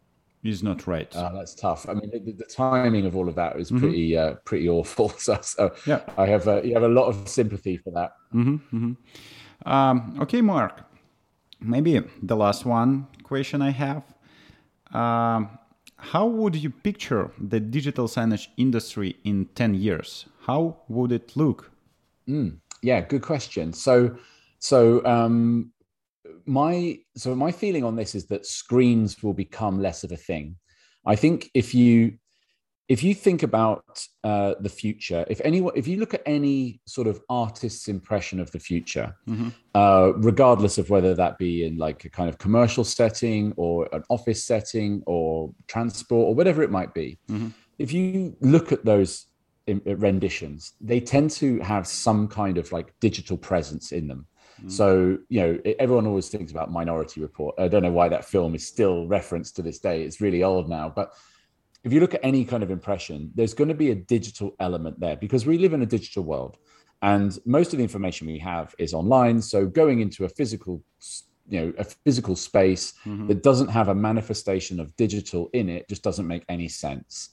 is 0.44 0.62
not 0.62 0.88
right. 0.88 1.16
Uh, 1.16 1.32
that's 1.34 1.56
tough. 1.56 1.88
I 1.88 1.94
mean, 1.94 2.12
the, 2.12 2.20
the, 2.34 2.46
timing 2.46 3.06
of 3.06 3.16
all 3.16 3.30
of 3.30 3.36
that 3.36 3.58
is 3.58 3.72
mm-hmm. 3.72 3.80
pretty 3.80 4.18
uh, 4.18 4.34
pretty 4.44 4.68
awful. 4.68 5.10
So, 5.18 5.40
so, 5.42 5.74
yeah, 5.86 6.02
I 6.18 6.26
have 6.26 6.50
uh, 6.50 6.62
you 6.63 6.74
have 6.74 6.84
a 6.84 6.90
lot 6.90 7.08
of 7.08 7.30
sympathy 7.30 7.78
for 7.78 7.92
that. 7.92 8.12
Mm-hmm, 8.34 8.76
mm-hmm. 8.76 9.70
Um, 9.72 10.18
okay, 10.20 10.42
Mark. 10.42 10.84
Maybe 11.62 12.02
the 12.22 12.36
last 12.36 12.66
one 12.66 13.08
question 13.24 13.63
I 13.63 13.72
have 13.72 14.04
um, 14.91 15.58
how 15.97 16.26
would 16.28 16.56
you 16.56 16.69
picture 16.69 17.32
the 17.39 17.60
digital 17.60 18.08
signage 18.08 18.47
industry 18.58 19.15
in 19.23 19.45
10 19.56 19.73
years? 19.73 20.26
How 20.45 20.78
would 20.88 21.12
it 21.12 21.36
look? 21.36 21.71
Mm, 22.28 22.60
yeah, 22.82 23.02
good 23.02 23.21
question. 23.21 23.73
So, 23.73 24.17
so 24.60 25.04
um, 25.06 25.71
my 26.45 27.00
so 27.15 27.36
my 27.36 27.52
feeling 27.52 27.84
on 27.84 27.95
this 27.95 28.15
is 28.15 28.28
that 28.28 28.45
screens 28.45 29.21
will 29.23 29.34
become 29.34 29.82
less 29.82 30.04
of 30.04 30.12
a 30.12 30.17
thing. 30.17 30.56
I 31.06 31.15
think 31.15 31.50
if 31.54 31.73
you 31.73 32.17
if 32.89 33.04
you 33.04 33.13
think 33.13 33.43
about 33.43 34.08
uh, 34.23 34.54
the 34.62 34.69
future, 34.69 35.26
if 35.30 35.41
anyone, 35.43 35.73
if 35.76 35.88
you 35.88 35.97
look 35.97 36.13
at 36.13 36.21
any 36.26 36.80
sort 36.86 37.08
of 37.08 37.21
artist's 37.30 37.89
impression 37.89 38.39
of 38.39 38.50
the 38.52 38.60
future, 38.60 39.13
mm-hmm. 39.28 39.50
uh, 39.76 40.13
regardless 40.17 40.78
of 40.78 40.89
whether 40.89 41.13
that 41.13 41.38
be 41.38 41.65
in 41.65 41.78
like 41.78 42.06
a 42.06 42.10
kind 42.10 42.30
of 42.30 42.38
commercial 42.38 42.86
setting 42.86 43.54
or 43.58 43.89
an 43.91 44.04
office 44.10 44.43
setting 44.45 45.04
or 45.06 45.54
transport 45.67 46.28
or 46.28 46.36
whatever 46.36 46.63
it 46.63 46.71
might 46.71 46.93
be, 46.93 47.19
mm-hmm. 47.30 47.50
if 47.78 47.91
you 47.91 48.36
look 48.39 48.71
at 48.71 48.86
those 48.86 49.28
renditions, 49.67 50.73
they 50.80 51.02
tend 51.02 51.30
to 51.30 51.60
have 51.60 51.86
some 51.86 52.26
kind 52.28 52.58
of 52.58 52.71
like 52.71 52.93
digital 53.02 53.38
presence 53.38 53.91
in 53.91 54.08
them. 54.08 54.26
Mm-hmm. 54.60 54.69
So, 54.69 55.17
you 55.28 55.41
know, 55.41 55.60
everyone 55.78 56.08
always 56.08 56.30
thinks 56.30 56.52
about 56.52 56.71
Minority 56.71 57.19
Report. 57.21 57.54
I 57.60 57.67
don't 57.67 57.84
know 57.84 57.91
why 57.91 58.08
that 58.08 58.23
film 58.23 58.56
is 58.56 58.65
still 58.65 59.08
referenced 59.08 59.58
to 59.58 59.62
this 59.62 59.80
day. 59.80 60.04
It's 60.04 60.21
really 60.21 60.41
old 60.41 60.69
now, 60.69 60.91
but 60.95 61.12
if 61.88 61.93
you 61.93 62.02
look 62.02 62.13
at 62.13 62.19
any 62.21 62.43
kind 62.43 62.63
of 62.63 62.69
impression, 62.69 63.32
there's 63.34 63.54
going 63.54 63.69
to 63.69 63.73
be 63.73 63.91
a 63.91 63.95
digital 63.95 64.54
element 64.60 65.00
there 65.00 65.15
because 65.15 65.45
we 65.45 65.58
live 65.58 65.71
in 65.71 65.82
a 65.82 65.86
digital 65.86 66.21
world 66.21 66.58
and 67.02 67.39
most 67.45 67.71
of 67.71 67.78
the 67.78 67.84
information 67.84 68.28
we 68.28 68.39
have 68.39 68.76
is 68.78 68.93
online. 68.93 69.41
So 69.41 69.65
going 69.65 70.02
into 70.02 70.26
a 70.26 70.30
physical, 70.30 70.84
you 71.47 71.62
know, 71.62 71.73
a 71.78 71.86
physical 71.86 72.36
space 72.36 72.93
mm-hmm. 73.06 73.28
that 73.28 73.41
doesn't 73.41 73.69
have 73.69 73.88
a 73.88 73.95
manifestation 73.95 74.82
of 74.82 74.93
digital 74.97 75.50
in 75.54 75.69
it 75.69 75.88
just 75.88 76.04
doesn't 76.04 76.28
make 76.28 76.43
any 76.50 76.67
sense. 76.67 77.30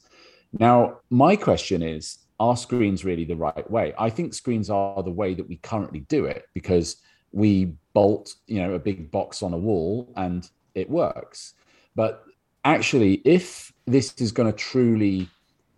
Now, 0.57 0.99
my 1.09 1.35
question 1.35 1.83
is, 1.83 2.19
are 2.39 2.55
screens 2.55 3.03
really 3.03 3.25
the 3.25 3.35
right 3.35 3.69
way? 3.69 3.93
I 3.99 4.09
think 4.09 4.33
screens 4.33 4.69
are 4.69 5.03
the 5.03 5.11
way 5.11 5.33
that 5.33 5.49
we 5.49 5.57
currently 5.57 6.01
do 6.01 6.25
it 6.27 6.45
because 6.53 6.97
we 7.33 7.73
bolt, 7.91 8.35
you 8.47 8.61
know, 8.61 8.73
a 8.73 8.79
big 8.79 9.11
box 9.11 9.43
on 9.43 9.51
a 9.51 9.57
wall 9.57 10.13
and 10.15 10.49
it 10.75 10.89
works. 10.89 11.55
But 11.93 12.23
actually, 12.63 13.15
if 13.25 13.73
this 13.85 14.13
is 14.17 14.31
going 14.31 14.51
to 14.51 14.57
truly 14.57 15.29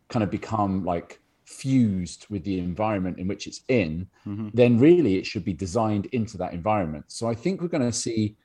kind 0.10 0.24
of 0.24 0.32
become 0.32 0.86
like 0.86 1.20
fused 1.46 2.26
with 2.30 2.44
the 2.44 2.60
environment 2.60 3.20
in 3.20 3.28
which 3.28 3.48
it's 3.48 3.62
in, 3.68 4.08
mm-hmm. 4.26 4.50
then 4.54 4.80
really 4.80 5.18
it 5.18 5.26
should 5.26 5.46
be 5.46 5.54
designed 5.54 6.06
into 6.08 6.38
that 6.38 6.54
environment. 6.54 7.06
So 7.08 7.28
I 7.28 7.36
think 7.36 7.62
we're 7.62 7.68
going 7.68 7.84
to 7.84 7.92
see 7.92 8.36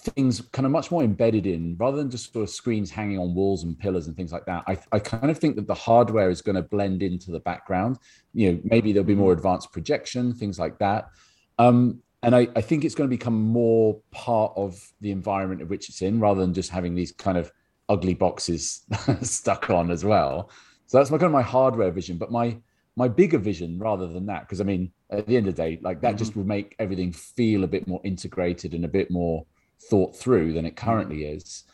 things 0.00 0.40
kind 0.52 0.64
of 0.64 0.72
much 0.72 0.90
more 0.90 1.02
embedded 1.02 1.46
in 1.46 1.76
rather 1.78 1.98
than 1.98 2.10
just 2.10 2.32
sort 2.32 2.42
of 2.42 2.50
screens 2.50 2.90
hanging 2.90 3.18
on 3.18 3.34
walls 3.34 3.64
and 3.64 3.78
pillars 3.78 4.06
and 4.06 4.16
things 4.16 4.32
like 4.32 4.46
that. 4.46 4.64
I, 4.66 4.78
I 4.92 4.98
kind 4.98 5.30
of 5.30 5.38
think 5.38 5.56
that 5.56 5.66
the 5.66 5.74
hardware 5.74 6.30
is 6.30 6.40
going 6.40 6.56
to 6.56 6.62
blend 6.62 7.02
into 7.02 7.30
the 7.30 7.40
background. 7.40 7.98
You 8.32 8.52
know, 8.52 8.60
maybe 8.64 8.92
there'll 8.92 9.06
be 9.06 9.14
more 9.14 9.32
advanced 9.32 9.72
projection, 9.72 10.32
things 10.32 10.58
like 10.58 10.78
that. 10.78 11.10
Um, 11.58 12.02
and 12.22 12.34
I, 12.34 12.48
I 12.56 12.60
think 12.60 12.84
it's 12.84 12.94
going 12.94 13.08
to 13.08 13.14
become 13.14 13.38
more 13.38 14.00
part 14.10 14.52
of 14.56 14.78
the 15.00 15.10
environment 15.10 15.60
in 15.60 15.68
which 15.68 15.88
it's 15.88 16.02
in 16.02 16.20
rather 16.20 16.40
than 16.40 16.54
just 16.54 16.70
having 16.70 16.94
these 16.94 17.12
kind 17.12 17.36
of 17.38 17.52
ugly 17.90 18.14
boxes 18.14 18.86
stuck 19.20 19.68
on 19.68 19.90
as 19.90 20.04
well. 20.04 20.50
So 20.86 20.96
that's 20.96 21.10
my 21.10 21.18
kind 21.18 21.26
of 21.26 21.32
my 21.32 21.42
hardware 21.42 21.90
vision, 21.90 22.16
but 22.16 22.32
my 22.32 22.56
my 22.96 23.08
bigger 23.08 23.38
vision 23.38 23.78
rather 23.78 24.06
than 24.06 24.26
that, 24.26 24.42
because 24.42 24.60
I 24.60 24.64
mean, 24.64 24.92
at 25.10 25.26
the 25.26 25.36
end 25.36 25.46
of 25.46 25.56
the 25.56 25.62
day, 25.62 25.78
like 25.82 26.00
that 26.00 26.08
mm-hmm. 26.08 26.16
just 26.18 26.36
will 26.36 26.44
make 26.44 26.74
everything 26.78 27.12
feel 27.12 27.64
a 27.64 27.68
bit 27.68 27.86
more 27.86 28.00
integrated 28.04 28.74
and 28.74 28.84
a 28.84 28.88
bit 28.88 29.10
more 29.10 29.44
thought 29.88 30.16
through 30.16 30.52
than 30.52 30.64
it 30.64 30.76
currently 30.76 31.18
mm-hmm. 31.18 31.36
is. 31.36 31.64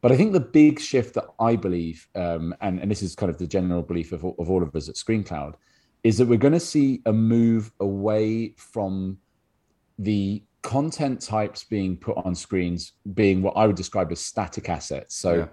But 0.00 0.12
I 0.12 0.16
think 0.16 0.32
the 0.32 0.40
big 0.40 0.78
shift 0.78 1.14
that 1.14 1.26
I 1.40 1.56
believe, 1.56 2.06
um, 2.14 2.54
and, 2.60 2.78
and 2.78 2.90
this 2.90 3.02
is 3.02 3.16
kind 3.16 3.30
of 3.30 3.38
the 3.38 3.46
general 3.46 3.82
belief 3.82 4.12
of, 4.12 4.24
of 4.24 4.50
all 4.50 4.62
of 4.62 4.74
us 4.76 4.88
at 4.88 4.94
ScreenCloud, 4.94 5.54
is 6.04 6.18
that 6.18 6.26
we're 6.26 6.38
going 6.38 6.52
to 6.52 6.60
see 6.60 7.02
a 7.06 7.12
move 7.12 7.72
away 7.80 8.54
from 8.56 9.18
the 9.98 10.42
content 10.62 11.20
types 11.20 11.64
being 11.64 11.96
put 11.96 12.16
on 12.24 12.34
screens 12.34 12.92
being 13.14 13.42
what 13.42 13.56
I 13.56 13.66
would 13.66 13.76
describe 13.76 14.10
as 14.12 14.20
static 14.20 14.68
assets. 14.68 15.16
So 15.16 15.34
yeah. 15.34 15.46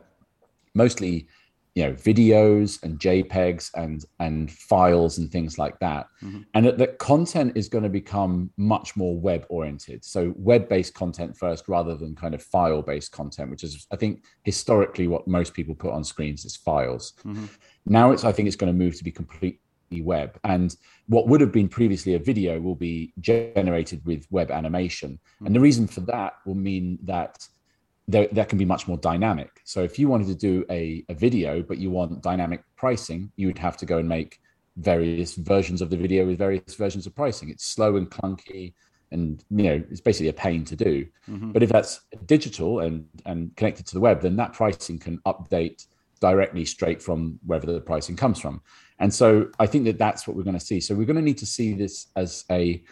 mostly 0.74 1.28
you 1.76 1.84
know 1.84 1.91
videos 1.91 2.82
and 2.84 2.98
jpegs 3.00 3.70
and 3.76 4.06
and 4.20 4.50
files 4.50 5.18
and 5.18 5.30
things 5.30 5.60
like 5.60 5.78
that 5.80 6.08
mm-hmm. 6.24 6.41
and 6.54 6.65
that, 6.65 6.78
that 6.78 6.98
content 7.00 7.52
is 7.56 7.68
going 7.68 7.84
to 7.84 7.89
become 7.89 8.50
much 8.58 8.96
more 8.96 9.20
web 9.20 9.46
oriented 9.50 10.04
so 10.04 10.34
web 10.38 10.70
based 10.70 10.94
content 10.94 11.38
first 11.38 11.68
rather 11.68 11.96
than 11.96 12.15
kind 12.15 12.34
of 12.34 12.41
file 12.41 12.82
based 12.82 13.12
content 13.12 13.52
which 13.52 13.63
is 13.63 13.86
i 13.91 13.96
think 13.96 14.24
historically 14.44 15.08
what 15.08 15.28
most 15.28 15.54
people 15.54 15.76
put 15.76 15.91
on 15.91 16.04
screens 16.04 16.46
is 16.46 16.56
files 16.56 17.13
mm-hmm. 17.26 17.46
now 17.86 18.12
it's 18.12 18.24
i 18.24 18.32
think 18.32 18.48
it's 18.48 18.56
going 18.56 18.72
to 18.72 18.86
move 18.86 18.96
to 18.98 19.04
be 19.04 19.12
completely 19.86 20.06
web 20.06 20.39
and 20.43 20.76
what 21.08 21.28
would 21.28 21.41
have 21.41 21.52
been 21.52 21.67
previously 21.67 22.15
a 22.15 22.19
video 22.19 22.60
will 22.60 22.76
be 22.76 23.13
generated 23.19 24.04
with 24.06 24.26
web 24.32 24.52
animation 24.52 25.19
and 25.45 25.56
the 25.56 25.60
reason 25.60 25.88
for 25.88 26.02
that 26.02 26.34
will 26.45 26.56
mean 26.56 26.98
that 27.04 27.48
there, 28.08 28.28
that 28.34 28.50
can 28.50 28.58
be 28.58 28.65
much 28.65 28.88
more 28.88 28.98
dynamic. 28.98 29.50
So 29.63 29.84
if 29.84 29.98
you 29.98 30.08
wanted 30.08 30.28
to 30.28 30.36
do 30.36 30.63
a, 30.69 31.04
a 31.10 31.15
video, 31.15 31.63
but 31.63 31.80
you 31.80 31.89
want 31.89 32.21
dynamic 32.21 32.63
pricing, 32.76 33.32
you 33.36 33.48
would 33.48 33.58
have 33.58 33.78
to 33.78 33.86
go 33.86 33.98
and 33.98 34.08
make 34.08 34.39
various 34.78 35.36
versions 35.36 35.82
of 35.82 35.89
the 35.89 35.98
video 35.98 36.26
with 36.26 36.38
various 36.38 36.76
versions 36.76 37.08
of 37.08 37.15
pricing. 37.15 37.50
It's 37.50 37.65
slow 37.65 37.95
and 37.95 38.10
clunky, 38.10 38.74
and 39.12 39.43
you 39.50 39.63
know 39.63 39.84
it's 39.89 40.02
basically 40.02 40.28
a 40.28 40.34
pain 40.34 40.63
to 40.65 40.76
do. 40.76 41.08
Mm-hmm. 41.30 41.52
But 41.52 41.63
if 41.63 41.69
that's 41.69 42.02
digital 42.26 42.82
and 42.82 43.08
and 43.26 43.56
connected 43.56 43.88
to 43.88 43.95
the 43.95 44.02
web, 44.02 44.21
then 44.21 44.36
that 44.36 44.54
pricing 44.54 45.00
can 45.00 45.17
update 45.26 45.88
directly 46.19 46.65
straight 46.65 47.02
from 47.02 47.39
wherever 47.45 47.65
the 47.65 47.82
pricing 47.82 48.15
comes 48.15 48.39
from. 48.39 48.62
And 48.99 49.13
so 49.13 49.49
I 49.60 49.65
think 49.65 49.86
that 49.86 49.97
that's 49.97 50.27
what 50.27 50.36
we're 50.38 50.43
going 50.43 50.60
to 50.60 50.65
see. 50.65 50.79
So 50.79 50.95
we're 50.95 51.05
going 51.05 51.17
to 51.17 51.21
need 51.21 51.38
to 51.39 51.45
see 51.45 51.73
this 51.73 52.08
as 52.15 52.45
a 52.49 52.84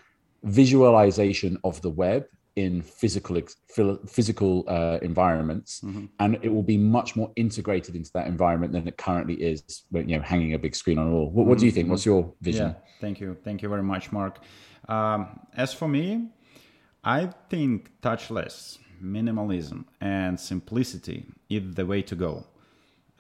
visualization 0.43 1.57
of 1.63 1.81
the 1.81 1.89
web 1.89 2.25
in 2.55 2.81
physical 2.83 3.41
physical 4.07 4.63
uh, 4.67 4.99
environments, 5.01 5.81
mm-hmm. 5.81 6.05
and 6.19 6.37
it 6.43 6.49
will 6.53 6.63
be 6.63 6.77
much 6.77 7.15
more 7.15 7.31
integrated 7.35 7.95
into 7.95 8.11
that 8.13 8.27
environment 8.27 8.73
than 8.73 8.87
it 8.87 8.95
currently 8.97 9.35
is. 9.35 9.63
When, 9.89 10.07
you 10.07 10.17
know, 10.17 10.23
hanging 10.23 10.53
a 10.53 10.59
big 10.59 10.75
screen 10.75 10.99
on 10.99 11.07
a 11.07 11.09
wall. 11.09 11.31
What, 11.31 11.47
what 11.47 11.57
do 11.57 11.65
you 11.65 11.71
think? 11.71 11.89
What's 11.89 12.05
your 12.05 12.31
vision? 12.41 12.67
Yeah, 12.67 12.73
thank 13.01 13.19
you, 13.19 13.35
thank 13.43 13.63
you 13.63 13.69
very 13.69 13.81
much, 13.81 14.11
Mark. 14.11 14.39
Um, 14.87 15.39
as 15.55 15.73
for 15.73 15.87
me, 15.87 16.27
I 17.03 17.29
think 17.49 17.91
touchless, 18.01 18.77
minimalism, 19.03 19.85
and 19.99 20.39
simplicity 20.39 21.25
is 21.49 21.73
the 21.73 21.85
way 21.85 22.03
to 22.03 22.15
go. 22.15 22.45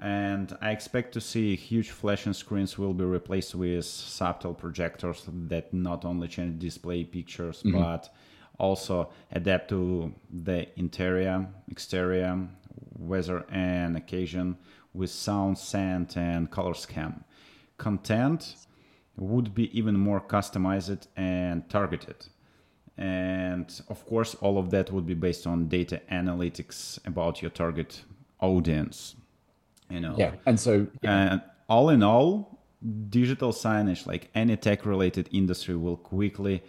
And 0.03 0.57
I 0.61 0.71
expect 0.71 1.13
to 1.13 1.21
see 1.21 1.55
huge 1.55 1.91
flashing 1.91 2.33
screens 2.33 2.77
will 2.77 2.93
be 2.93 3.05
replaced 3.05 3.55
with 3.55 3.85
subtle 3.85 4.53
projectors 4.53 5.23
that 5.47 5.73
not 5.73 6.03
only 6.03 6.27
change 6.27 6.59
display 6.59 7.05
pictures 7.05 7.63
mm-hmm. 7.63 7.79
but 7.79 8.13
also 8.59 9.11
adapt 9.31 9.69
to 9.69 10.13
the 10.29 10.67
interior, 10.77 11.47
exterior, 11.69 12.37
weather, 12.99 13.45
and 13.49 13.95
occasion 13.95 14.57
with 14.93 15.09
sound, 15.09 15.57
scent, 15.57 16.17
and 16.17 16.51
color 16.51 16.73
scheme. 16.73 17.23
Content 17.77 18.55
would 19.15 19.55
be 19.55 19.75
even 19.77 19.97
more 19.97 20.19
customized 20.19 21.07
and 21.15 21.69
targeted. 21.69 22.27
And 22.97 23.81
of 23.87 24.05
course, 24.05 24.35
all 24.35 24.57
of 24.57 24.69
that 24.71 24.91
would 24.91 25.05
be 25.05 25.13
based 25.13 25.47
on 25.47 25.69
data 25.69 26.01
analytics 26.11 26.99
about 27.07 27.41
your 27.41 27.51
target 27.51 28.03
audience. 28.41 29.15
You 29.89 29.99
know. 29.99 30.15
Yeah, 30.17 30.33
and 30.45 30.59
so 30.59 30.87
yeah. 31.01 31.33
and 31.33 31.41
all 31.69 31.89
in 31.89 32.03
all, 32.03 32.59
digital 33.09 33.51
signage, 33.51 34.05
like 34.05 34.29
any 34.35 34.57
tech-related 34.57 35.29
industry, 35.31 35.75
will 35.75 35.97
quickly 35.97 36.63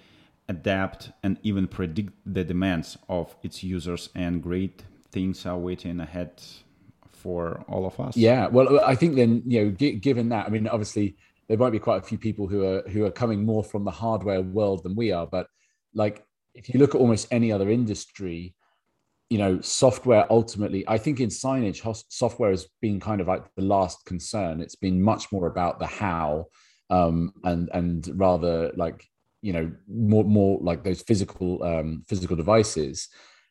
adapt 0.48 1.10
and 1.22 1.38
even 1.42 1.66
predict 1.66 2.12
the 2.26 2.44
demands 2.44 2.98
of 3.08 3.34
its 3.42 3.62
users 3.62 4.10
and 4.14 4.42
great 4.42 4.82
things 5.10 5.46
are 5.46 5.56
waiting 5.56 6.00
ahead 6.00 6.42
for 7.12 7.64
all 7.68 7.86
of 7.86 7.98
us 7.98 8.16
yeah 8.16 8.46
well 8.48 8.78
i 8.84 8.94
think 8.94 9.16
then 9.16 9.42
you 9.46 9.64
know 9.64 9.70
given 9.70 10.28
that 10.28 10.46
i 10.46 10.50
mean 10.50 10.68
obviously 10.68 11.16
there 11.48 11.56
might 11.56 11.70
be 11.70 11.78
quite 11.78 12.02
a 12.02 12.06
few 12.06 12.18
people 12.18 12.46
who 12.46 12.64
are 12.66 12.82
who 12.90 13.04
are 13.06 13.10
coming 13.10 13.44
more 13.44 13.64
from 13.64 13.84
the 13.84 13.90
hardware 13.90 14.42
world 14.42 14.82
than 14.82 14.94
we 14.94 15.10
are 15.12 15.26
but 15.26 15.46
like 15.94 16.22
if 16.54 16.68
you 16.68 16.78
look 16.78 16.94
at 16.94 17.00
almost 17.00 17.26
any 17.30 17.50
other 17.50 17.70
industry 17.70 18.54
you 19.34 19.38
know 19.38 19.60
software 19.60 20.24
ultimately 20.30 20.84
i 20.86 20.96
think 20.96 21.18
in 21.18 21.28
signage 21.28 21.80
software 22.08 22.52
has 22.52 22.68
been 22.80 23.00
kind 23.00 23.20
of 23.20 23.26
like 23.26 23.44
the 23.56 23.64
last 23.64 24.04
concern. 24.04 24.60
It's 24.60 24.76
been 24.76 25.02
much 25.02 25.32
more 25.32 25.48
about 25.48 25.80
the 25.80 25.88
how 25.88 26.46
um, 26.88 27.32
and 27.42 27.68
and 27.72 28.08
rather 28.14 28.70
like 28.76 29.04
you 29.42 29.52
know 29.52 29.72
more 29.88 30.22
more 30.22 30.60
like 30.62 30.84
those 30.84 31.02
physical 31.02 31.64
um, 31.64 32.04
physical 32.08 32.36
devices. 32.36 33.08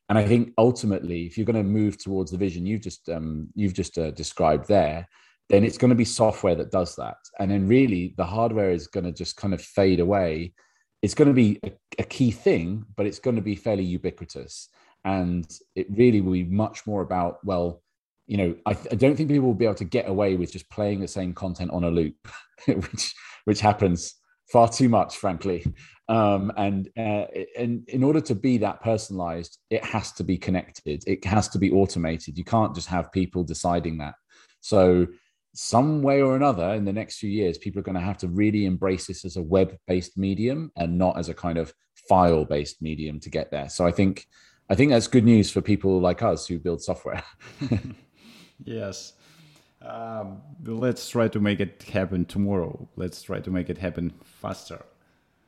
And 0.08 0.17
i 0.17 0.26
think 0.26 0.54
ultimately 0.58 1.26
if 1.26 1.38
you're 1.38 1.52
going 1.52 1.65
to 1.65 1.80
move 1.82 1.98
towards 1.98 2.32
the 2.32 2.43
vision 2.46 2.65
you've 2.65 2.86
just 2.89 3.10
um, 3.10 3.50
you've 3.54 3.74
just 3.82 3.98
uh, 3.98 4.12
described 4.12 4.69
there 4.69 5.06
then 5.50 5.65
it's 5.65 5.78
going 5.78 5.89
to 5.96 6.04
be 6.04 6.06
software 6.06 6.56
that 6.56 6.72
does 6.72 6.96
that. 6.96 7.17
And 7.39 7.52
then 7.52 7.67
really 7.67 8.13
the 8.15 8.30
hardware 8.36 8.72
is 8.72 8.88
going 8.88 9.04
to 9.04 9.12
just 9.12 9.36
kind 9.36 9.54
of 9.54 9.62
fade 9.62 10.00
away. 10.00 10.54
It's 11.02 11.13
going 11.13 11.28
to 11.28 11.34
be 11.34 11.60
a, 11.65 11.72
a 12.00 12.04
key 12.04 12.32
thing 12.32 12.86
but 12.96 13.06
it's 13.06 13.19
going 13.19 13.36
to 13.36 13.50
be 13.52 13.58
fairly 13.58 13.84
ubiquitous 13.84 14.69
and 15.06 15.60
it 15.76 15.88
really 15.89 16.22
will 16.22 16.34
be 16.34 16.44
much 16.44 16.86
more 16.88 17.02
about 17.02 17.44
well 17.46 17.82
you 18.28 18.38
know 18.38 18.56
I, 18.66 18.72
I, 18.92 18.96
don't 18.96 19.16
think 19.16 19.30
people 19.30 19.48
will 19.48 19.54
be 19.54 19.66
able 19.66 19.76
to 19.76 19.84
get 19.84 20.08
away 20.08 20.36
with 20.36 20.52
just 20.54 20.70
playing 20.70 21.02
the 21.02 21.08
same 21.08 21.34
content 21.34 21.72
on 21.72 21.84
a 21.84 21.92
loop 21.92 22.16
which 22.68 23.13
which 23.46 23.60
happens 23.60 24.16
far 24.54 24.70
too 24.70 24.88
much, 24.88 25.18
frankly. 25.18 25.66
Um, 26.10 26.52
and 26.58 26.89
uh, 26.98 27.26
and 27.58 27.88
in 27.89 28.04
order 28.04 28.22
to 28.22 28.36
be 28.36 28.58
that 28.60 28.82
personalized, 28.82 29.58
it 29.70 29.84
has 29.84 30.12
to 30.13 30.24
be 30.24 30.38
connected. 30.38 31.04
It 31.08 31.26
has 31.26 31.48
to 31.50 31.58
be 31.58 31.72
automated. 31.72 32.38
You 32.38 32.44
can't 32.44 32.76
just 32.76 32.88
have 32.89 33.12
people 33.12 33.44
deciding 33.44 33.98
that. 33.98 34.16
So 34.62 35.08
some 35.56 36.02
way 36.02 36.22
or 36.22 36.36
another, 36.36 36.74
in 36.74 36.86
the 36.86 36.94
next 36.94 37.18
few 37.18 37.30
years, 37.30 37.58
people 37.58 37.80
are 37.80 37.84
going 37.84 37.96
to 37.96 38.02
have 38.02 38.18
to 38.20 38.28
really 38.28 38.66
embrace 38.66 39.08
this 39.08 39.24
as 39.24 39.38
a 39.38 39.42
web-based 39.42 40.18
medium 40.18 40.72
and 40.76 40.98
not 40.98 41.18
as 41.18 41.30
a 41.30 41.34
kind 41.34 41.58
of 41.58 41.74
file-based 42.10 42.82
medium 42.82 43.20
to 43.20 43.30
get 43.30 43.52
there. 43.52 43.70
So 43.70 43.86
I 43.86 43.92
think 43.92 44.26
I 44.69 44.76
think 44.76 44.91
that's 44.91 45.08
good 45.08 45.26
news 45.26 45.52
for 45.52 45.62
people 45.62 45.99
like 45.99 46.21
us 46.21 46.47
who 46.47 46.58
build 46.58 46.82
software. 46.82 47.23
yes. 48.63 49.13
Um, 49.82 50.41
let's 50.65 51.10
try 51.10 51.28
to 51.28 51.39
make 51.39 51.60
it 51.60 51.84
happen 51.84 52.26
tomorrow. 52.26 52.88
Let's 52.95 53.21
try 53.21 53.39
to 53.41 53.52
make 53.52 53.69
it 53.69 53.78
happen 53.78 54.13
faster. 54.23 54.86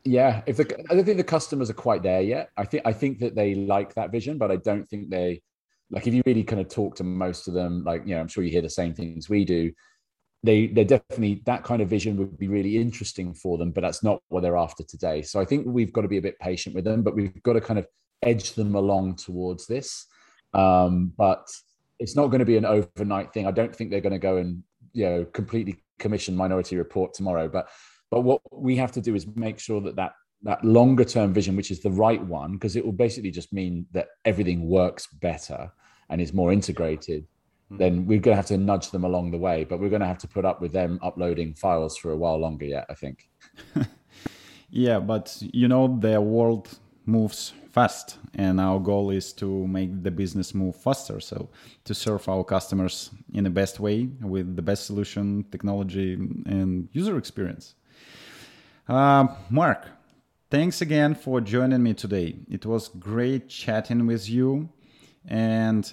Yeah, 0.04 0.44
if 0.46 0.58
the, 0.58 0.86
I 0.90 0.96
don't 0.96 1.06
think 1.06 1.18
the 1.18 1.24
customers 1.24 1.70
are 1.70 1.74
quite 1.76 2.04
there 2.04 2.22
yet. 2.22 2.50
I 2.58 2.66
think 2.66 2.84
I 2.86 2.94
think 2.94 3.20
that 3.20 3.34
they 3.34 3.56
like 3.56 3.96
that 3.96 4.12
vision, 4.12 4.38
but 4.38 4.52
I 4.52 4.58
don't 4.58 4.86
think 4.86 5.10
they 5.10 5.42
like. 5.90 6.06
If 6.06 6.14
you 6.14 6.22
really 6.26 6.44
kind 6.44 6.62
of 6.62 6.68
talk 6.68 6.96
to 6.98 7.04
most 7.04 7.48
of 7.48 7.56
them, 7.56 7.84
like 7.84 8.04
you 8.06 8.14
know, 8.14 8.22
I'm 8.22 8.28
sure 8.28 8.44
you 8.44 8.52
hear 8.52 8.62
the 8.62 8.70
same 8.70 8.94
things 8.94 9.30
we 9.30 9.46
do. 9.46 9.72
They 10.44 10.68
they're 10.68 10.86
definitely 10.86 11.42
that 11.48 11.64
kind 11.64 11.82
of 11.82 11.90
vision 11.90 12.18
would 12.18 12.38
be 12.38 12.48
really 12.48 12.78
interesting 12.78 13.34
for 13.34 13.58
them, 13.58 13.72
but 13.72 13.82
that's 13.82 14.04
not 14.04 14.22
what 14.28 14.42
they're 14.42 14.58
after 14.58 14.84
today. 14.84 15.24
So 15.24 15.40
I 15.40 15.46
think 15.46 15.66
we've 15.66 15.94
got 15.94 16.02
to 16.02 16.08
be 16.08 16.18
a 16.18 16.22
bit 16.22 16.38
patient 16.38 16.76
with 16.76 16.86
them, 16.86 17.02
but 17.02 17.16
we've 17.16 17.42
got 17.42 17.54
to 17.54 17.62
kind 17.62 17.80
of 17.80 17.88
edge 18.26 18.54
them 18.54 18.76
along 18.76 19.16
towards 19.16 19.68
this. 19.68 20.06
Um, 20.54 21.14
but 21.18 21.48
it's 22.00 22.16
not 22.16 22.28
going 22.28 22.40
to 22.40 22.46
be 22.46 22.58
an 22.58 22.66
overnight 22.66 23.34
thing. 23.34 23.48
I 23.48 23.52
don't 23.52 23.76
think 23.76 23.92
they're 23.92 24.02
going 24.02 24.14
to 24.14 24.20
go 24.20 24.38
and 24.38 24.64
you 24.94 25.06
know 25.06 25.26
completely 25.26 25.84
commission 26.00 26.36
Minority 26.36 26.78
Report 26.78 27.14
tomorrow. 27.14 27.48
But 27.48 27.70
but 28.12 28.22
what 28.22 28.42
we 28.52 28.76
have 28.78 28.92
to 28.94 29.02
do 29.02 29.16
is 29.16 29.28
make 29.36 29.60
sure 29.60 29.82
that 29.82 29.96
that 29.96 30.14
that 30.44 30.64
longer 30.64 31.04
term 31.04 31.34
vision, 31.34 31.56
which 31.56 31.72
is 31.72 31.82
the 31.82 31.92
right 31.92 32.24
one, 32.24 32.54
because 32.54 32.76
it 32.76 32.86
will 32.86 32.92
basically 32.92 33.32
just 33.32 33.54
mean 33.54 33.86
that 33.92 34.08
everything 34.26 34.68
works 34.68 35.08
better 35.08 35.72
and 36.10 36.22
is 36.22 36.34
more 36.34 36.54
integrated. 36.54 37.24
Mm-hmm. 37.24 37.78
Then 37.78 38.06
we're 38.06 38.20
going 38.20 38.34
to 38.34 38.38
have 38.38 38.46
to 38.48 38.58
nudge 38.58 38.92
them 38.92 39.06
along 39.06 39.32
the 39.32 39.40
way, 39.40 39.64
but 39.64 39.80
we're 39.80 39.90
going 39.90 40.02
to 40.02 40.08
have 40.08 40.20
to 40.20 40.28
put 40.28 40.46
up 40.46 40.62
with 40.62 40.72
them 40.72 41.00
uploading 41.02 41.56
files 41.56 41.98
for 41.98 42.12
a 42.12 42.18
while 42.18 42.38
longer 42.38 42.66
yet. 42.66 42.86
I 42.90 42.94
think. 42.94 43.28
yeah, 44.70 45.00
but 45.00 45.36
you 45.42 45.68
know, 45.68 45.98
their 46.00 46.22
world 46.22 46.78
moves 47.06 47.54
fast 47.76 48.18
and 48.36 48.60
our 48.68 48.80
goal 48.80 49.10
is 49.10 49.34
to 49.34 49.68
make 49.68 49.92
the 50.02 50.12
business 50.22 50.54
move 50.62 50.76
faster. 50.88 51.20
So 51.20 51.50
to 51.84 51.94
serve 51.94 52.24
our 52.30 52.46
customers 52.56 53.12
in 53.34 53.44
the 53.44 53.50
best 53.62 53.82
way 53.82 53.98
with 54.22 54.56
the 54.56 54.62
best 54.62 54.86
solution 54.86 55.46
technology 55.52 56.14
and 56.54 56.88
user 56.94 57.18
experience. 57.18 57.76
Uh, 58.88 59.28
mark 59.50 59.82
thanks 60.50 60.80
again 60.80 61.14
for 61.16 61.42
joining 61.42 61.84
me 61.84 61.94
today. 61.94 62.30
It 62.50 62.66
was 62.66 62.88
great 62.88 63.50
chatting 63.50 64.08
with 64.08 64.30
you 64.30 64.70
and 65.28 65.84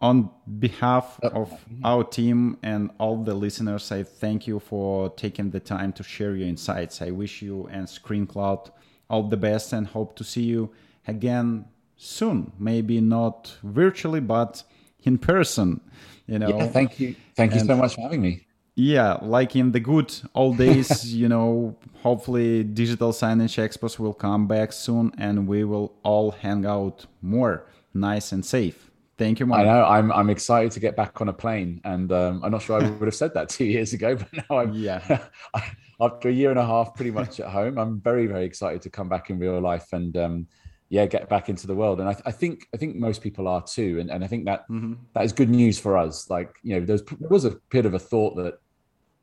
on 0.00 0.28
behalf 0.58 1.20
uh, 1.22 1.28
of 1.42 1.48
our 1.84 2.02
team 2.02 2.58
and 2.64 2.90
all 2.98 3.16
the 3.22 3.34
listeners 3.44 3.92
i 3.92 4.02
thank 4.02 4.48
you 4.48 4.58
for 4.58 5.10
taking 5.10 5.48
the 5.50 5.60
time 5.60 5.92
to 5.92 6.02
share 6.02 6.34
your 6.34 6.48
insights. 6.48 7.00
I 7.00 7.10
wish 7.12 7.42
you 7.42 7.68
and 7.70 7.86
screencloud 7.86 8.72
all 9.08 9.24
the 9.34 9.36
best 9.36 9.72
and 9.72 9.86
hope 9.86 10.16
to 10.16 10.24
see 10.24 10.46
you 10.54 10.72
again 11.06 11.64
soon. 11.96 12.52
Maybe 12.58 13.00
not 13.00 13.56
virtually, 13.62 14.20
but 14.20 14.62
in 15.04 15.18
person. 15.18 15.80
You 16.26 16.38
know. 16.38 16.48
Yeah, 16.48 16.66
thank 16.68 17.00
you. 17.00 17.14
Thank 17.36 17.52
and, 17.52 17.60
you 17.60 17.66
so 17.66 17.76
much 17.76 17.94
for 17.94 18.02
having 18.02 18.22
me. 18.22 18.46
Yeah, 18.74 19.18
like 19.20 19.54
in 19.54 19.72
the 19.72 19.80
good 19.80 20.14
old 20.34 20.56
days, 20.56 21.14
you 21.14 21.28
know, 21.28 21.76
hopefully 22.02 22.64
digital 22.64 23.12
signage 23.12 23.58
expos 23.58 23.98
will 23.98 24.14
come 24.14 24.46
back 24.46 24.72
soon 24.72 25.12
and 25.18 25.46
we 25.46 25.64
will 25.64 25.92
all 26.02 26.30
hang 26.30 26.64
out 26.64 27.06
more 27.20 27.66
nice 27.92 28.32
and 28.32 28.44
safe. 28.44 28.90
Thank 29.18 29.40
you, 29.40 29.46
Mark. 29.46 29.60
I 29.60 29.64
know. 29.64 29.84
I'm 29.84 30.10
I'm 30.10 30.30
excited 30.30 30.72
to 30.72 30.80
get 30.80 30.96
back 30.96 31.20
on 31.20 31.28
a 31.28 31.32
plane, 31.32 31.80
and 31.84 32.10
um, 32.12 32.42
I'm 32.42 32.50
not 32.50 32.62
sure 32.62 32.82
I 32.82 32.88
would 32.88 33.06
have 33.06 33.14
said 33.14 33.34
that 33.34 33.48
two 33.56 33.66
years 33.66 33.92
ago, 33.92 34.16
but 34.16 34.28
now 34.32 34.58
I'm 34.58 34.72
yeah. 34.72 35.26
after 36.00 36.28
a 36.28 36.32
year 36.32 36.50
and 36.50 36.58
a 36.58 36.66
half, 36.66 36.94
pretty 36.94 37.10
much 37.10 37.38
at 37.38 37.48
home, 37.48 37.78
I'm 37.78 38.00
very 38.00 38.26
very 38.26 38.44
excited 38.44 38.80
to 38.82 38.90
come 38.90 39.08
back 39.08 39.28
in 39.28 39.38
real 39.38 39.60
life 39.60 39.92
and 39.92 40.16
um, 40.16 40.46
yeah, 40.92 41.06
get 41.06 41.26
back 41.26 41.48
into 41.48 41.66
the 41.66 41.74
world. 41.74 42.00
And 42.00 42.08
I, 42.10 42.16
I, 42.26 42.30
think 42.30 42.68
I 42.74 42.76
think 42.76 42.96
most 42.96 43.22
people 43.22 43.48
are 43.48 43.62
too, 43.62 43.98
and, 43.98 44.10
and 44.10 44.22
I 44.22 44.26
think 44.26 44.44
that, 44.44 44.68
mm-hmm. 44.68 44.92
that 45.14 45.24
is 45.24 45.32
good 45.32 45.48
news 45.48 45.78
for 45.78 45.96
us. 45.96 46.28
Like 46.28 46.54
you 46.62 46.78
know, 46.78 46.84
there 46.84 46.98
was 47.30 47.46
a 47.46 47.56
bit 47.70 47.86
of 47.86 47.94
a 47.94 47.98
thought 47.98 48.36
that 48.36 48.58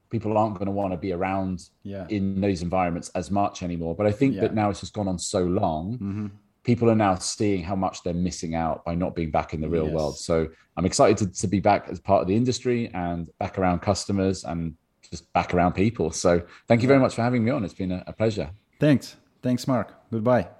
people 0.10 0.36
aren't 0.36 0.56
going 0.56 0.66
to 0.66 0.72
want 0.72 0.94
to 0.94 0.98
be 0.98 1.14
around 1.14 1.70
yeah. 1.84 2.08
in 2.10 2.42
those 2.42 2.64
environments 2.64 3.10
as 3.10 3.30
much 3.30 3.62
anymore. 3.62 3.94
But 3.94 4.08
I 4.08 4.12
think 4.12 4.34
yeah. 4.34 4.42
that 4.42 4.56
now 4.56 4.72
it's 4.72 4.80
just 4.80 4.94
gone 4.94 5.08
on 5.08 5.20
so 5.20 5.44
long. 5.44 5.94
Mm-hmm 5.94 6.28
people 6.64 6.90
are 6.90 6.96
now 6.96 7.16
seeing 7.16 7.64
how 7.64 7.76
much 7.76 8.04
they're 8.04 8.14
missing 8.14 8.54
out 8.54 8.84
by 8.86 8.94
not 8.94 9.16
being 9.16 9.32
back 9.32 9.54
in 9.54 9.62
the 9.62 9.70
real 9.70 9.86
yes. 9.86 9.94
world. 9.94 10.18
So 10.20 10.48
I'm 10.78 10.86
excited 10.86 11.18
to, 11.18 11.42
to 11.42 11.48
be 11.48 11.60
back 11.60 11.88
as 11.90 12.00
part 12.00 12.22
of 12.22 12.28
the 12.28 12.36
industry 12.36 12.92
and 12.94 13.28
back 13.40 13.58
around 13.58 13.80
customers 13.80 14.44
and 14.44 14.76
just 15.10 15.32
back 15.34 15.54
around 15.54 15.74
people. 15.74 16.12
So 16.12 16.44
thank 16.68 16.82
you 16.82 16.88
very 16.88 17.00
much 17.00 17.16
for 17.16 17.22
having 17.22 17.44
me 17.44 17.50
on. 17.50 17.64
It's 17.64 17.74
been 17.74 17.94
a, 17.94 18.04
a 18.08 18.14
pleasure. 18.14 18.52
Thanks. 18.80 19.16
Thanks, 19.42 19.68
Mark. 19.68 19.96
Goodbye. 20.12 20.59